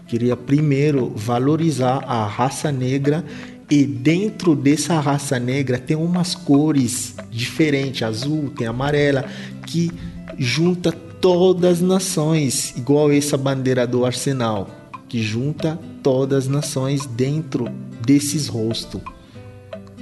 [0.09, 3.23] queria primeiro valorizar a raça negra
[3.69, 9.23] e dentro dessa raça negra tem umas cores diferentes, azul, tem amarela,
[9.67, 9.91] que
[10.35, 14.67] junta todas as nações, igual essa bandeira do Arsenal,
[15.07, 17.65] que junta todas as nações dentro
[18.03, 19.01] desses rostos.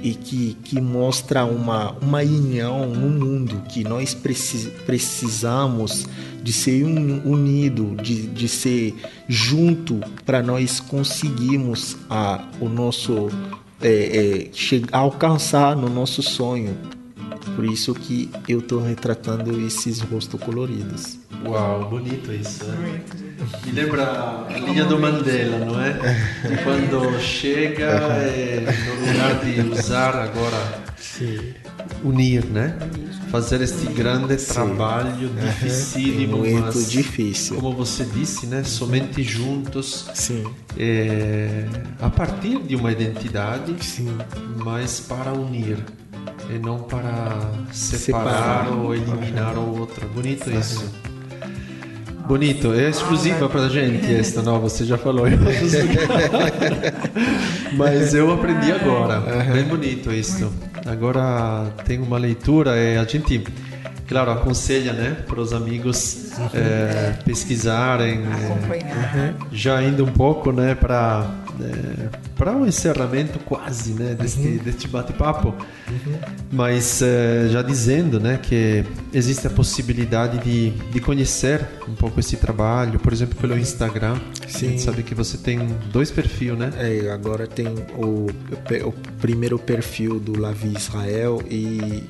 [0.02, 6.06] E que, que mostra uma, uma união no mundo que nós precis, precisamos
[6.42, 8.94] de ser un, unido, de, de ser
[9.28, 13.28] junto para nós conseguirmos a, o nosso
[13.80, 16.76] é, é, alcançar no nosso sonho.
[17.54, 21.18] Por isso que eu estou retratando esses rostos coloridos.
[21.44, 22.64] Uau, bonito isso.
[22.64, 23.00] Né?
[23.64, 25.92] Me lembra a linha do Mandela, não é?
[26.48, 27.84] De quando chega
[28.22, 31.54] é, no lugar de usar agora Sim.
[32.02, 32.76] unir, né?
[33.30, 34.54] Fazer este grande Sim.
[34.54, 37.56] trabalho dificílimo, muito mas, difícil.
[37.56, 38.64] Como você disse, né?
[38.64, 40.08] Somente juntos.
[40.14, 40.44] Sim.
[40.76, 41.66] É,
[42.00, 44.16] a partir de uma identidade, Sim.
[44.56, 45.78] mas para unir
[46.48, 47.38] e não para
[47.72, 48.72] separar, separar.
[48.72, 50.08] ou eliminar o outro.
[50.08, 50.90] Bonito isso.
[52.26, 55.72] Bonito, é exclusiva pra gente esta, não, você já falou em outros
[57.72, 60.52] Mas eu aprendi agora, bem bonito isso.
[60.84, 63.42] Agora tem uma leitura, é, a gente,
[64.06, 71.26] claro, aconselha né, para os amigos é, pesquisarem, é, já indo um pouco né, para
[71.60, 74.56] é, para um encerramento quase né, deste, uhum.
[74.58, 75.48] deste bate-papo,
[75.88, 76.18] uhum.
[76.52, 82.36] mas é, já dizendo né, que existe a possibilidade de, de conhecer um pouco esse
[82.36, 84.18] trabalho, por exemplo, pelo Instagram.
[84.46, 84.66] Sim.
[84.66, 85.58] A gente sabe que você tem
[85.92, 86.70] dois perfis, né?
[86.76, 87.66] É, agora tem
[87.96, 88.26] o,
[88.86, 92.04] o primeiro perfil do Lavi Israel e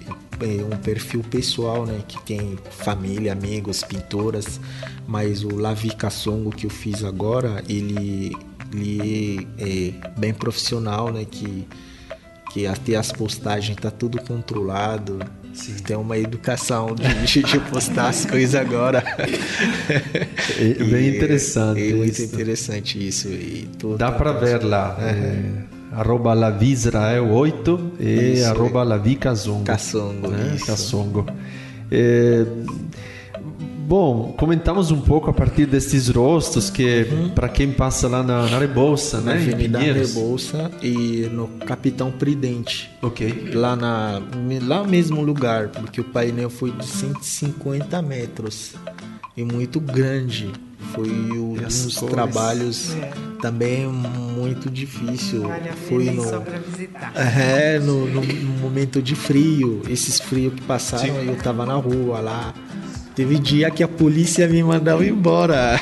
[0.46, 4.60] um perfil pessoal, né, que tem família, amigos, pintoras,
[5.06, 8.36] mas o Lavi Kassongo que eu fiz agora, ele
[8.72, 11.24] ele é bem profissional, né?
[11.30, 11.66] Que,
[12.52, 15.18] que até as postagens tá tudo controlado.
[15.52, 15.74] Sim.
[15.84, 19.02] Tem uma educação de, de postar as coisas agora.
[20.58, 21.80] É bem interessante.
[21.80, 23.28] É, é muito interessante isso.
[23.28, 24.96] E Dá para ver lá.
[24.98, 25.04] Uhum.
[25.04, 29.64] É, arroba Lavisrael 8 e isso, arroba Lavi Cassongo.
[29.64, 30.56] Cassongo, né?
[31.90, 32.44] É,
[33.88, 37.30] Bom, comentamos um pouco a partir desses rostos que uhum.
[37.30, 39.40] para quem passa lá na, na Rebouça, na né?
[39.40, 42.90] Avenida Rebouça e no Capitão Pridente.
[43.00, 43.50] Ok.
[43.54, 44.20] Lá na
[44.66, 48.74] lá mesmo lugar, porque o painel foi de 150 metros
[49.34, 50.52] e muito grande.
[50.92, 53.10] Foi um dos trabalhos é.
[53.40, 55.48] também muito difícil.
[55.48, 57.10] Vale foi no, só visitar.
[57.16, 58.22] É, no, no,
[58.60, 61.28] momento de frio, esses frios que passaram, Sim.
[61.28, 62.54] eu tava na rua lá
[63.18, 65.76] Teve dia que a polícia me mandava embora.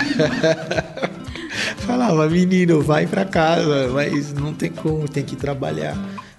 [1.87, 5.94] Falava, menino, vai para casa, mas não tem como, tem que trabalhar.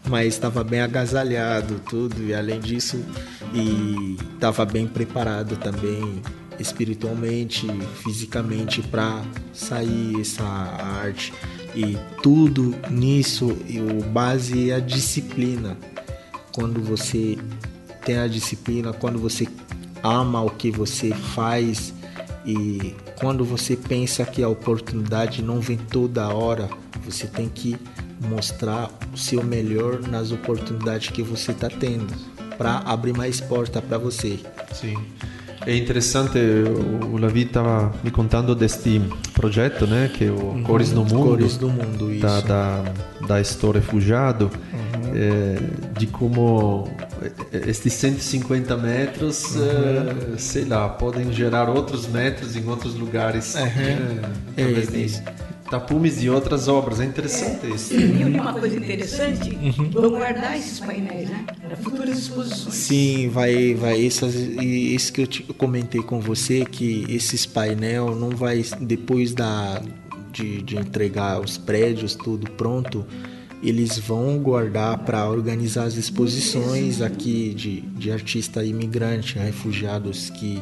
[0.10, 3.00] Mas estava bem agasalhado, tudo, e além disso,
[3.54, 6.20] e estava bem preparado também
[6.60, 7.68] espiritualmente,
[8.04, 9.22] fisicamente para
[9.54, 11.32] sair essa arte.
[11.76, 15.78] E tudo nisso, e o base é a disciplina.
[16.52, 17.38] Quando você
[18.04, 19.48] tem a disciplina, quando você
[20.04, 21.94] ama o que você faz
[22.46, 26.70] e quando você pensa que a oportunidade não vem toda hora,
[27.04, 27.76] você tem que
[28.30, 32.14] mostrar o seu melhor nas oportunidades que você está tendo
[32.58, 34.40] para abrir mais porta para você.
[34.74, 34.96] Sim.
[35.66, 36.40] É interessante,
[37.12, 39.02] o Lavi estava me contando deste
[39.34, 40.64] projeto, né, que é o uhum.
[40.64, 41.24] Cores do Mundo.
[41.26, 42.22] Cores do Mundo, isso.
[42.22, 42.84] Da, da,
[43.28, 45.12] da Estou Refugiado, uhum.
[45.14, 46.90] é, de como
[47.52, 50.36] estes 150 metros, uhum.
[50.36, 53.56] uh, sei lá, podem gerar outros metros em outros lugares.
[53.56, 53.62] Uhum.
[53.64, 54.22] Né,
[54.58, 57.00] através é, de tapumes e outras obras.
[57.00, 57.94] É interessante é, isso.
[57.94, 59.90] E uma coisa interessante, uhum.
[59.90, 61.46] vão guardar esses painéis, né?
[61.62, 62.74] Para futuras exposições.
[62.74, 63.98] Sim, vai, vai.
[64.00, 69.82] Isso, isso que eu, te, comentei com você, que esses painel não vai, depois da,
[70.32, 73.06] de, de entregar os prédios, tudo pronto,
[73.62, 80.62] eles vão guardar para organizar as exposições aqui de, de artista imigrante, refugiados que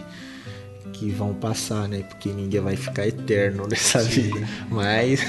[0.94, 2.04] que vão passar, né?
[2.04, 4.22] Porque ninguém vai ficar eterno nessa Sim.
[4.22, 4.48] vida.
[4.70, 5.20] Mas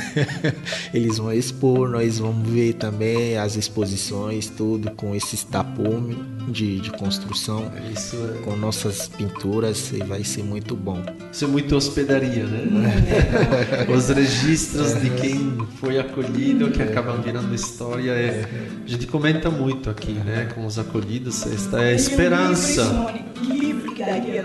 [0.95, 6.91] eles vão expor, nós vamos ver também as exposições, tudo com esses tapumes de, de
[6.91, 8.43] construção, é...
[8.43, 11.03] com nossas pinturas, e vai ser muito bom.
[11.33, 13.87] Isso é muito hospedaria, né?
[13.89, 15.01] Os registros é.
[15.01, 18.11] de quem foi acolhido, que acabam virando história.
[18.11, 18.49] É...
[18.85, 20.49] A gente comenta muito aqui, né?
[20.55, 22.83] Com os acolhidos, esta é a esperança.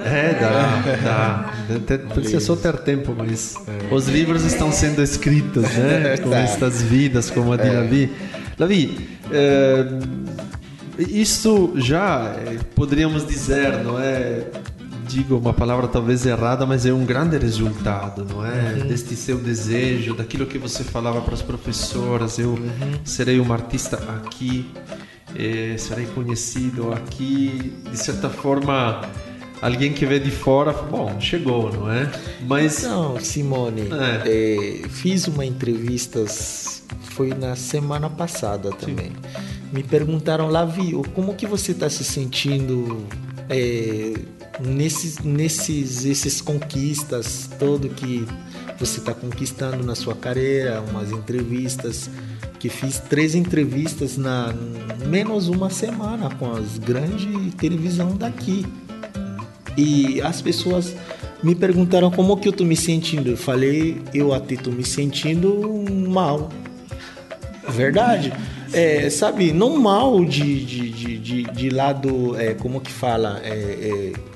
[0.05, 1.97] É, dá, dá.
[2.13, 3.93] Precisa ter tempo, mas é.
[3.93, 6.17] os livros estão sendo escritos, né?
[6.23, 8.11] Com estas vidas, como a de Davi.
[8.57, 9.85] Davi, é,
[10.97, 14.47] isso já é, poderíamos dizer, não é?
[15.07, 18.75] Digo uma palavra talvez errada, mas é um grande resultado, não é?
[18.79, 18.87] Uhum.
[18.87, 22.99] Deste seu desejo, daquilo que você falava para as professoras, eu uhum.
[23.03, 24.71] serei uma artista aqui.
[25.35, 29.01] é, ser reconhecido aqui, de certa forma,
[29.61, 32.11] alguém que vê de fora, bom, chegou, não é?
[32.47, 34.83] Mas não, Simone, é.
[34.83, 36.25] É, fiz uma entrevista,
[37.01, 39.11] foi na semana passada também.
[39.11, 39.60] Sim.
[39.71, 43.05] Me perguntaram, Lavi, como que você está se sentindo
[43.49, 44.13] é,
[44.59, 48.25] nesses, nesses esses conquistas todo que
[48.77, 52.09] você está conquistando na sua carreira, umas entrevistas
[52.59, 54.53] que fiz três entrevistas na
[55.07, 58.65] menos uma semana com as grandes televisão daqui.
[59.77, 60.95] E as pessoas
[61.41, 63.29] me perguntaram como que eu tô me sentindo.
[63.29, 66.49] Eu falei, eu até tô me sentindo mal.
[67.69, 68.33] Verdade.
[68.73, 73.41] É, sabe, não mal de, de, de, de, de lado, é, como que fala?
[73.43, 74.31] É, é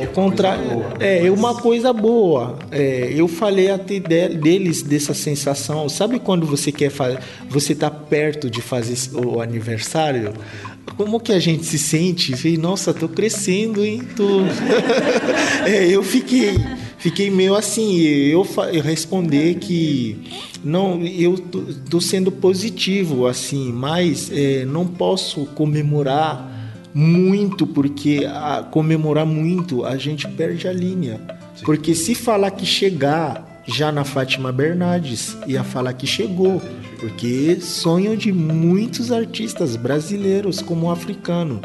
[0.00, 2.58] o contrário é, é uma coisa boa.
[2.70, 5.88] É, eu falei até deles dessa sensação.
[5.90, 7.18] Sabe quando você quer fazer,
[7.50, 10.32] você tá perto de fazer o aniversário?
[10.96, 12.56] Como que a gente se sente?
[12.56, 14.02] Nossa, tô crescendo, hein?
[14.16, 14.40] Tô...
[15.66, 16.54] é, eu fiquei,
[17.04, 17.98] fiquei meio assim.
[18.00, 20.16] Eu, eu responder que
[20.64, 26.50] não, eu tô, tô sendo positivo assim, mas é, não posso comemorar
[26.94, 31.20] muito, porque a comemorar muito a gente perde a linha.
[31.54, 31.66] Sim.
[31.66, 36.62] Porque se falar que chegar já na Fátima Bernardes, ia falar que chegou,
[36.98, 41.60] porque sonho de muitos artistas brasileiros como africano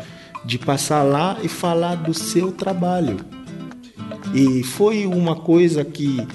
[0.45, 3.17] de passar lá e falar do seu trabalho.
[4.33, 6.25] E foi uma coisa que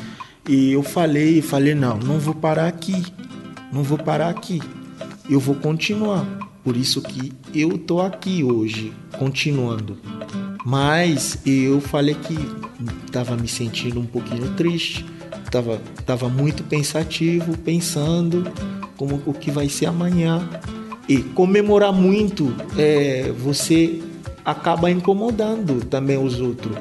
[0.49, 3.03] eu falei, falei não, não vou parar aqui.
[3.73, 4.61] Não vou parar aqui.
[5.29, 6.25] Eu vou continuar.
[6.63, 9.99] Por isso que eu tô aqui hoje, continuando.
[10.65, 12.37] Mas eu falei que
[13.05, 15.05] estava me sentindo um pouquinho triste,
[15.45, 18.51] estava tava muito pensativo, pensando
[18.97, 20.49] como o que vai ser amanhã.
[21.07, 24.01] E comemorar muito, é, você
[24.43, 26.77] acaba incomodando também os outros.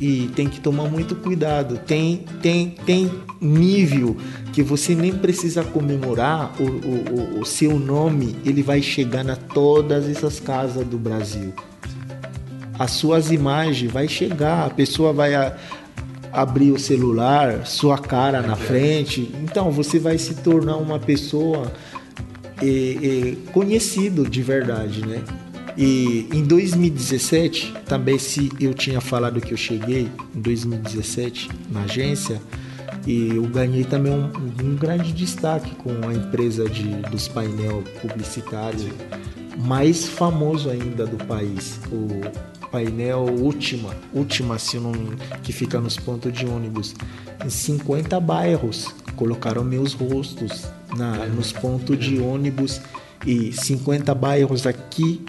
[0.00, 1.78] E tem que tomar muito cuidado.
[1.86, 4.16] Tem, tem, tem nível
[4.52, 10.08] que você nem precisa comemorar o, o, o seu nome, ele vai chegar na todas
[10.08, 11.52] essas casas do Brasil.
[12.78, 15.54] As suas imagens vai chegar, a pessoa vai a,
[16.32, 19.30] abrir o celular, sua cara na frente.
[19.42, 21.70] Então você vai se tornar uma pessoa
[22.62, 25.22] é, é, conhecido de verdade, né?
[25.76, 32.40] E em 2017, também se eu tinha falado que eu cheguei em 2017 na agência,
[33.06, 34.30] e eu ganhei também um,
[34.62, 38.90] um grande destaque com a empresa de, dos painel publicitário
[39.58, 44.92] mais famoso ainda do país, o painel Última, Última se não,
[45.42, 46.94] que fica nos pontos de ônibus.
[47.44, 50.66] Em 50 bairros colocaram meus rostos
[50.96, 52.80] na, nos pontos de ônibus
[53.26, 55.24] e 50 bairros aqui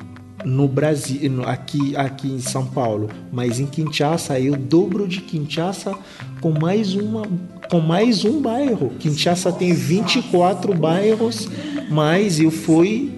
[0.46, 5.96] no Brasil, aqui, aqui em São Paulo, mas em Kinshasa eu dobro de Kinshasa
[6.40, 7.24] com mais uma
[7.70, 8.92] com mais um bairro.
[9.00, 11.48] Kinshasa tem 24 bairros,
[11.90, 13.16] mas eu fui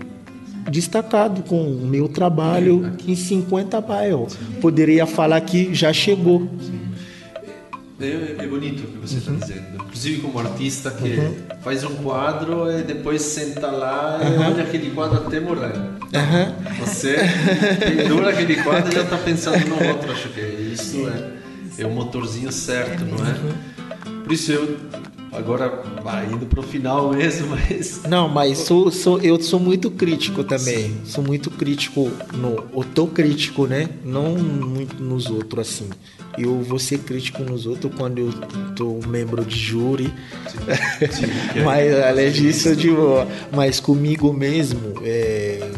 [0.69, 4.37] destacado com o meu trabalho em 50 bairros.
[4.61, 6.47] Poderia falar que já chegou.
[8.05, 9.39] É, é bonito o que você está uhum.
[9.39, 9.75] dizendo.
[9.75, 11.35] Inclusive como artista que uhum.
[11.61, 14.45] faz um quadro e depois senta lá e uhum.
[14.47, 15.73] olha aquele quadro até morrer.
[16.79, 17.17] Você
[17.79, 20.11] pendura aquele quadro e já está pensando no outro.
[20.11, 24.21] Acho que isso é, é o motorzinho certo, não é?
[24.23, 24.77] Por isso eu
[25.33, 25.83] agora
[26.31, 28.03] indo pro final mesmo, mas.
[28.03, 30.89] Não, mas sou, sou, eu sou muito crítico também.
[30.89, 31.01] Sim.
[31.05, 32.63] Sou muito crítico no.
[32.73, 33.89] Eu tô crítico, né?
[34.03, 35.89] Não muito nos outros, assim.
[36.37, 38.31] Eu vou ser crítico nos outros quando eu
[38.75, 40.13] tô membro de júri.
[40.47, 41.07] Sim.
[41.11, 41.27] Sim,
[41.63, 45.71] mas além disso, eu digo, mas comigo mesmo, é,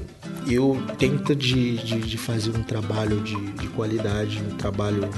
[0.47, 5.09] eu tento de, de, de, fazer um trabalho de, de qualidade, um trabalho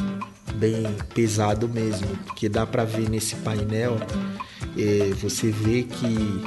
[0.57, 0.83] bem
[1.13, 3.97] pesado mesmo, porque dá para ver nesse painel,
[4.77, 6.41] é, você vê que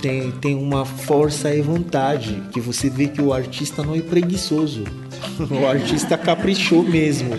[0.00, 4.84] tem, tem uma força e vontade, que você vê que o artista não é preguiçoso,
[5.50, 7.30] o artista caprichou mesmo,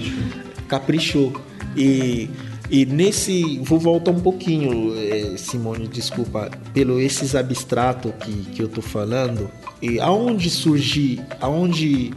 [0.67, 1.33] caprichou.
[1.77, 2.29] E,
[2.69, 8.67] e nesse, vou voltar um pouquinho, é, Simone, desculpa, pelo esses abstratos que, que eu
[8.67, 9.49] tô falando,
[9.81, 12.11] e aonde surgir, aonde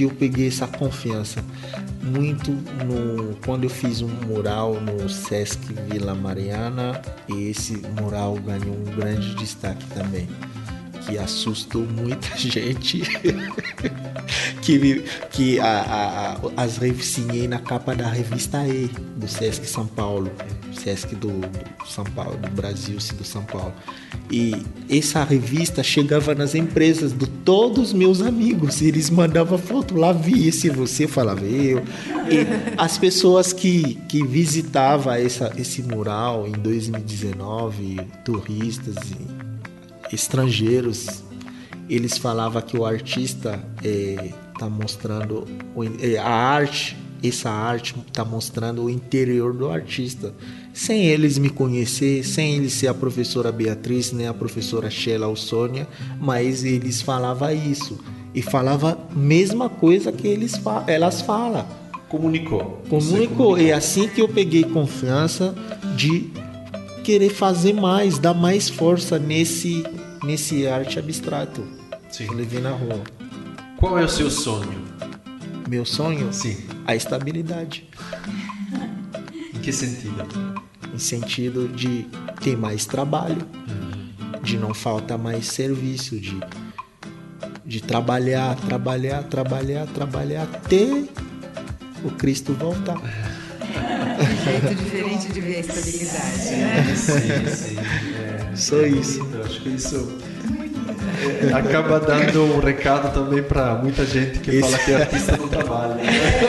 [0.00, 1.44] que eu peguei essa confiança?
[2.02, 8.74] muito no quando eu fiz um mural no Sesc Vila Mariana e esse mural ganhou
[8.74, 10.26] um grande destaque também
[11.00, 13.02] que assustou muita gente
[14.62, 20.30] que que, a, a, as revistinhei na capa da revista E do Sesc São Paulo,
[20.72, 23.72] Sesc do, do São Paulo, do Brasil, do São Paulo.
[24.30, 24.54] E
[24.88, 28.80] essa revista chegava nas empresas de todos os meus amigos.
[28.80, 31.82] Eles mandavam foto lá, vi esse você, falava eu.
[32.28, 32.46] E
[32.76, 38.96] as pessoas que, que visitavam essa, esse mural em 2019, turistas
[40.14, 41.22] estrangeiros,
[41.88, 45.46] eles falavam que o artista está mostrando
[46.00, 50.32] é, a arte, essa arte está mostrando o interior do artista.
[50.72, 55.36] Sem eles me conhecer, sem eles ser a professora Beatriz, nem a professora Sheila ou
[55.36, 55.86] Sônia,
[56.18, 57.98] mas eles falavam isso.
[58.34, 60.54] E falava a mesma coisa que eles,
[60.86, 61.66] elas falam.
[62.08, 62.82] Comunicou.
[62.88, 63.58] Comunicou.
[63.58, 65.54] E é assim que eu peguei confiança
[65.96, 66.30] de
[67.04, 69.84] querer fazer mais, dar mais força nesse,
[70.22, 71.66] nesse arte abstrato.
[72.10, 72.26] Sim.
[72.26, 73.00] Eu levei na rua.
[73.76, 74.84] Qual é o seu sonho?
[75.68, 76.32] Meu sonho?
[76.32, 76.56] Sim.
[76.86, 77.88] A estabilidade.
[79.54, 80.26] Em que sentido?
[80.92, 82.06] Em sentido de
[82.40, 84.42] ter mais trabalho, uhum.
[84.42, 86.40] de não faltar mais serviço, de,
[87.64, 91.04] de trabalhar, trabalhar, trabalhar, trabalhar até
[92.04, 93.00] o Cristo voltar.
[94.20, 96.94] Um jeito diferente de ver a estabilidade, sim, né?
[96.94, 97.76] Sim, sim.
[97.78, 99.26] É, Só isso.
[99.44, 100.18] Acho que isso
[101.22, 104.62] é, acaba dando um recado também para muita gente que esse...
[104.62, 105.94] fala que artista não trabalha.
[105.94, 106.02] Né?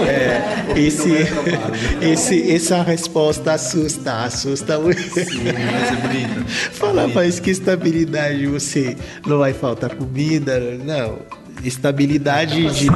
[0.08, 5.02] É, esse, é esse, essa resposta assusta, assusta muito.
[5.02, 6.46] Sim, mas é.
[6.72, 8.96] Fala, mas que estabilidade você
[9.26, 10.60] não vai faltar comida?
[10.84, 11.20] Não
[11.64, 12.88] estabilidade de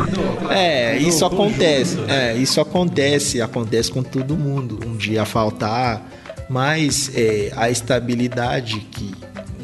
[0.50, 6.02] é isso acontece é isso acontece acontece com todo mundo um dia faltar
[6.50, 9.14] mas é, a estabilidade que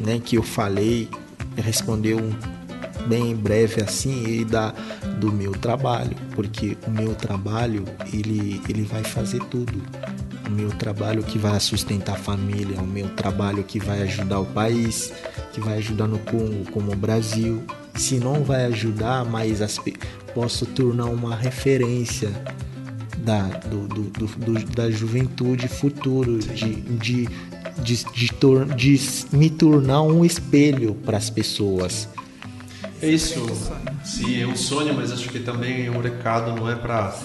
[0.04, 1.08] né que eu falei
[1.56, 2.18] respondeu
[3.06, 4.72] bem breve assim e da
[5.18, 9.82] do meu trabalho porque o meu trabalho ele ele vai fazer tudo.
[10.44, 14.46] O meu trabalho que vai sustentar a família o meu trabalho que vai ajudar o
[14.46, 15.12] país
[15.52, 17.62] que vai ajudar no Congo como o Brasil.
[17.94, 19.78] Se não vai ajudar, mas as,
[20.34, 22.30] posso tornar uma referência
[23.24, 27.28] da, do, do, do, da juventude futuro, de, de,
[27.78, 28.98] de, de, tor de
[29.32, 32.08] me tornar um espelho para as pessoas.
[33.00, 33.46] É isso,
[34.04, 37.16] sim, é um sonho, mas acho que também é um recado, não é para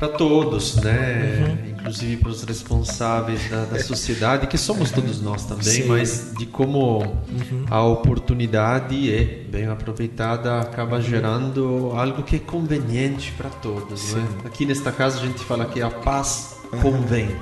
[0.00, 1.44] para todos, né?
[1.46, 1.70] Uhum.
[1.72, 5.88] Inclusive para os responsáveis da, da, sociedade, que somos todos nós também, Sim.
[5.88, 7.66] mas de como uhum.
[7.70, 14.26] a oportunidade é bem aproveitada acaba gerando algo que é conveniente para todos, né?
[14.46, 16.80] Aqui nesta casa a gente fala que a paz uhum.
[16.80, 17.36] convém.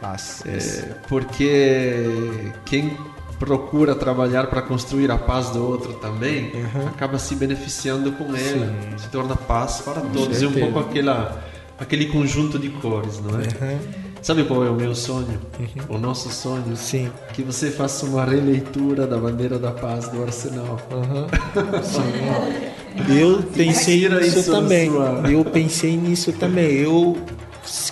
[0.00, 0.42] Paz.
[0.44, 2.96] É, porque quem
[3.38, 6.88] procura trabalhar para construir a paz do outro também uhum.
[6.88, 8.98] acaba se beneficiando com ele, Sim.
[8.98, 10.42] se torna paz para todos.
[10.42, 11.51] É um pouco aquela
[11.82, 13.42] aquele conjunto de cores, não é?
[13.42, 13.78] Uhum.
[14.22, 15.40] Sabe qual é o meu sonho?
[15.58, 15.96] Uhum.
[15.96, 16.76] O nosso sonho?
[16.76, 17.10] Sim.
[17.34, 20.78] Que você faça uma releitura da bandeira da paz do Arsenal.
[20.92, 21.26] Uhum.
[21.82, 23.18] Sim.
[23.20, 24.90] Eu pensei nisso também.
[24.90, 25.22] Sua...
[25.28, 26.70] Eu pensei nisso também.
[26.72, 27.16] Eu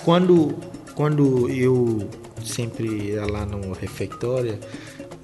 [0.05, 0.55] quando
[0.95, 2.09] quando eu
[2.45, 4.59] sempre ia lá no refeitório,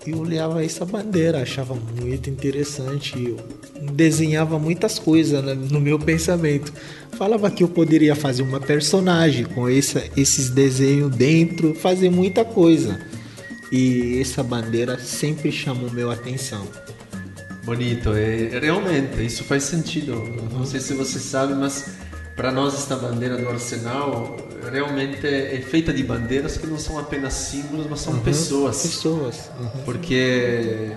[0.06, 3.22] eu olhava essa bandeira, achava muito interessante.
[3.22, 3.36] Eu
[3.80, 6.72] desenhava muitas coisas no meu pensamento.
[7.16, 13.00] Falava que eu poderia fazer uma personagem com essa, esses desenhos dentro, fazer muita coisa.
[13.72, 16.66] E essa bandeira sempre chamou meu atenção.
[17.64, 20.14] Bonito, é, realmente, isso faz sentido.
[20.52, 21.96] Não sei se você sabe, mas
[22.36, 24.36] para nós esta bandeira do Arsenal
[24.70, 28.82] realmente é, feita de bandeiras que não são apenas símbolos, mas são uhum, pessoas.
[28.82, 29.50] Pessoas.
[29.58, 29.82] Uhum.
[29.84, 30.90] Porque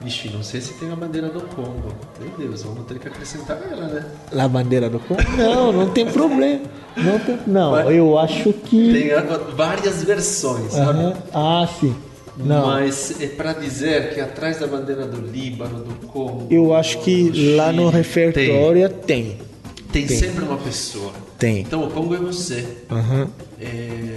[0.00, 1.92] Vixe, não sei se tem a bandeira do Congo.
[2.20, 4.06] Meu Deus, vamos ter que acrescentar ela, né?
[4.32, 5.20] A bandeira do Congo?
[5.36, 6.62] Não, não tem problema.
[6.96, 8.92] Não, tem, não Mas eu acho que.
[8.92, 10.84] Tem várias versões, uhum.
[10.84, 11.16] sabe?
[11.34, 11.94] Ah, sim.
[12.36, 12.68] Não.
[12.68, 16.46] Mas é para dizer que atrás da bandeira do Líbano, do Congo.
[16.48, 19.38] Eu acho que lá no repertório tem.
[19.90, 20.16] Tem, tem.
[20.16, 21.12] sempre uma pessoa.
[21.36, 21.60] Tem.
[21.60, 22.64] Então o Congo é você.
[22.90, 23.26] Uhum.
[23.60, 24.07] É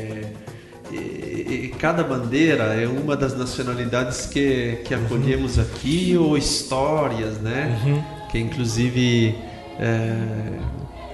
[1.52, 5.64] e, cada bandeira é uma das nacionalidades que, que acolhemos uhum.
[5.64, 7.80] aqui ou histórias, né?
[7.84, 8.04] Uhum.
[8.30, 9.36] Que inclusive
[9.80, 10.16] é,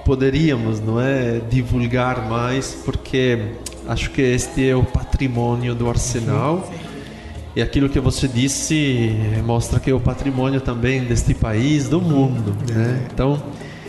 [0.04, 3.52] poderíamos, não é, divulgar mais, porque
[3.86, 6.56] acho que este é o patrimônio do Arsenal.
[6.56, 6.88] Uhum.
[7.56, 12.56] E aquilo que você disse mostra que é o patrimônio também deste país, do mundo,
[12.72, 13.02] né?
[13.02, 13.12] É.
[13.12, 13.42] Então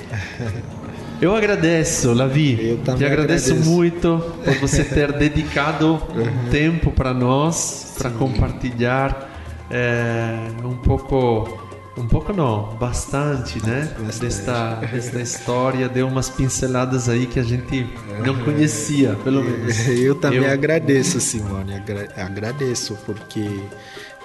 [1.21, 2.57] Eu agradeço, Lavi.
[2.69, 3.69] Eu também Te agradeço, agradeço.
[3.69, 6.49] muito por você ter dedicado uhum.
[6.49, 9.29] tempo para nós, para compartilhar
[9.69, 11.67] é, um pouco
[11.97, 13.93] Um pouco não, bastante, né?
[13.99, 14.19] Bastante.
[14.21, 17.85] Desta, desta história, deu umas pinceladas aí que a gente
[18.25, 19.77] não conhecia, pelo menos.
[19.89, 20.49] Eu também Eu...
[20.49, 23.45] agradeço, Simone, agra agradeço, porque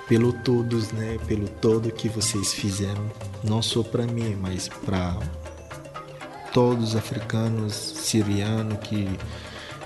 [0.09, 1.19] pelo todos, né?
[1.27, 3.11] Pelo todo que vocês fizeram,
[3.43, 5.17] não só para mim, mas para
[6.55, 9.07] todos os africanos, sirianos que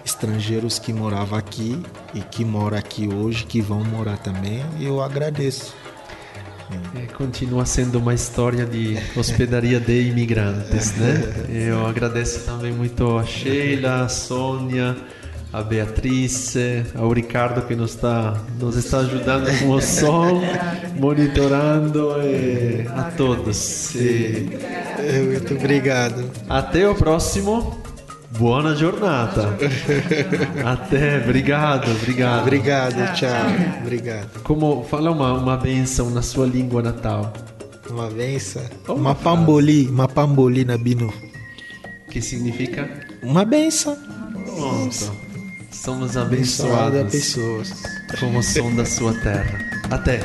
[0.05, 1.81] estrangeiros que moravam aqui
[2.15, 5.75] e que moram aqui hoje, que vão morar também, eu agradeço.
[6.95, 11.47] É, continua sendo uma história de hospedaria de imigrantes, né?
[11.49, 14.95] Eu agradeço também muito a Sheila, a Sônia,
[15.53, 16.55] a Beatriz,
[16.95, 20.43] ao Ricardo que nos está, nos está ajudando com o som,
[20.99, 23.95] monitorando e a todos.
[23.95, 24.49] E...
[25.27, 26.31] Muito obrigado.
[26.49, 27.79] Até o próximo.
[28.39, 29.57] Boa jornada.
[30.65, 32.43] Até, obrigado, obrigado.
[32.43, 33.81] Obrigado, tchau.
[33.81, 34.43] Obrigado.
[34.43, 37.33] Como fala uma uma benção na sua língua natal?
[37.89, 38.63] Uma benção?
[38.87, 41.13] Oh, uma pamboli, uma pamboli na bino.
[42.11, 42.89] Que significa?
[43.23, 43.97] Uma benção.
[44.45, 45.28] Pronto.
[45.71, 47.73] Somos abençoadas pessoas.
[48.19, 49.59] como o som da sua terra.
[49.91, 50.17] Até.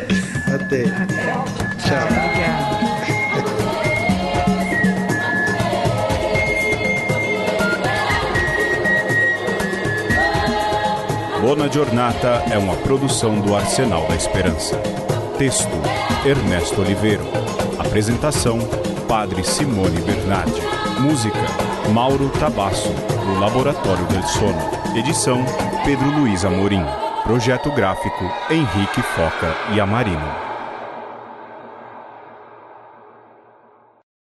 [0.54, 0.84] Até.
[0.84, 2.08] Tchau.
[2.08, 2.84] Obrigado.
[11.42, 14.78] Bona Giornata é uma produção do Arsenal da Esperança.
[15.38, 15.68] Texto:
[16.26, 17.24] Ernesto Oliveiro.
[17.78, 18.60] Apresentação:
[19.08, 20.62] Padre Simone Bernardi.
[21.02, 21.40] Música:
[21.94, 24.83] Mauro Tabasso, do Laboratório del Sono.
[24.96, 25.44] Edição:
[25.84, 26.86] Pedro Luiz Amorim.
[27.24, 30.53] Projeto gráfico: Henrique Foca e Amarino.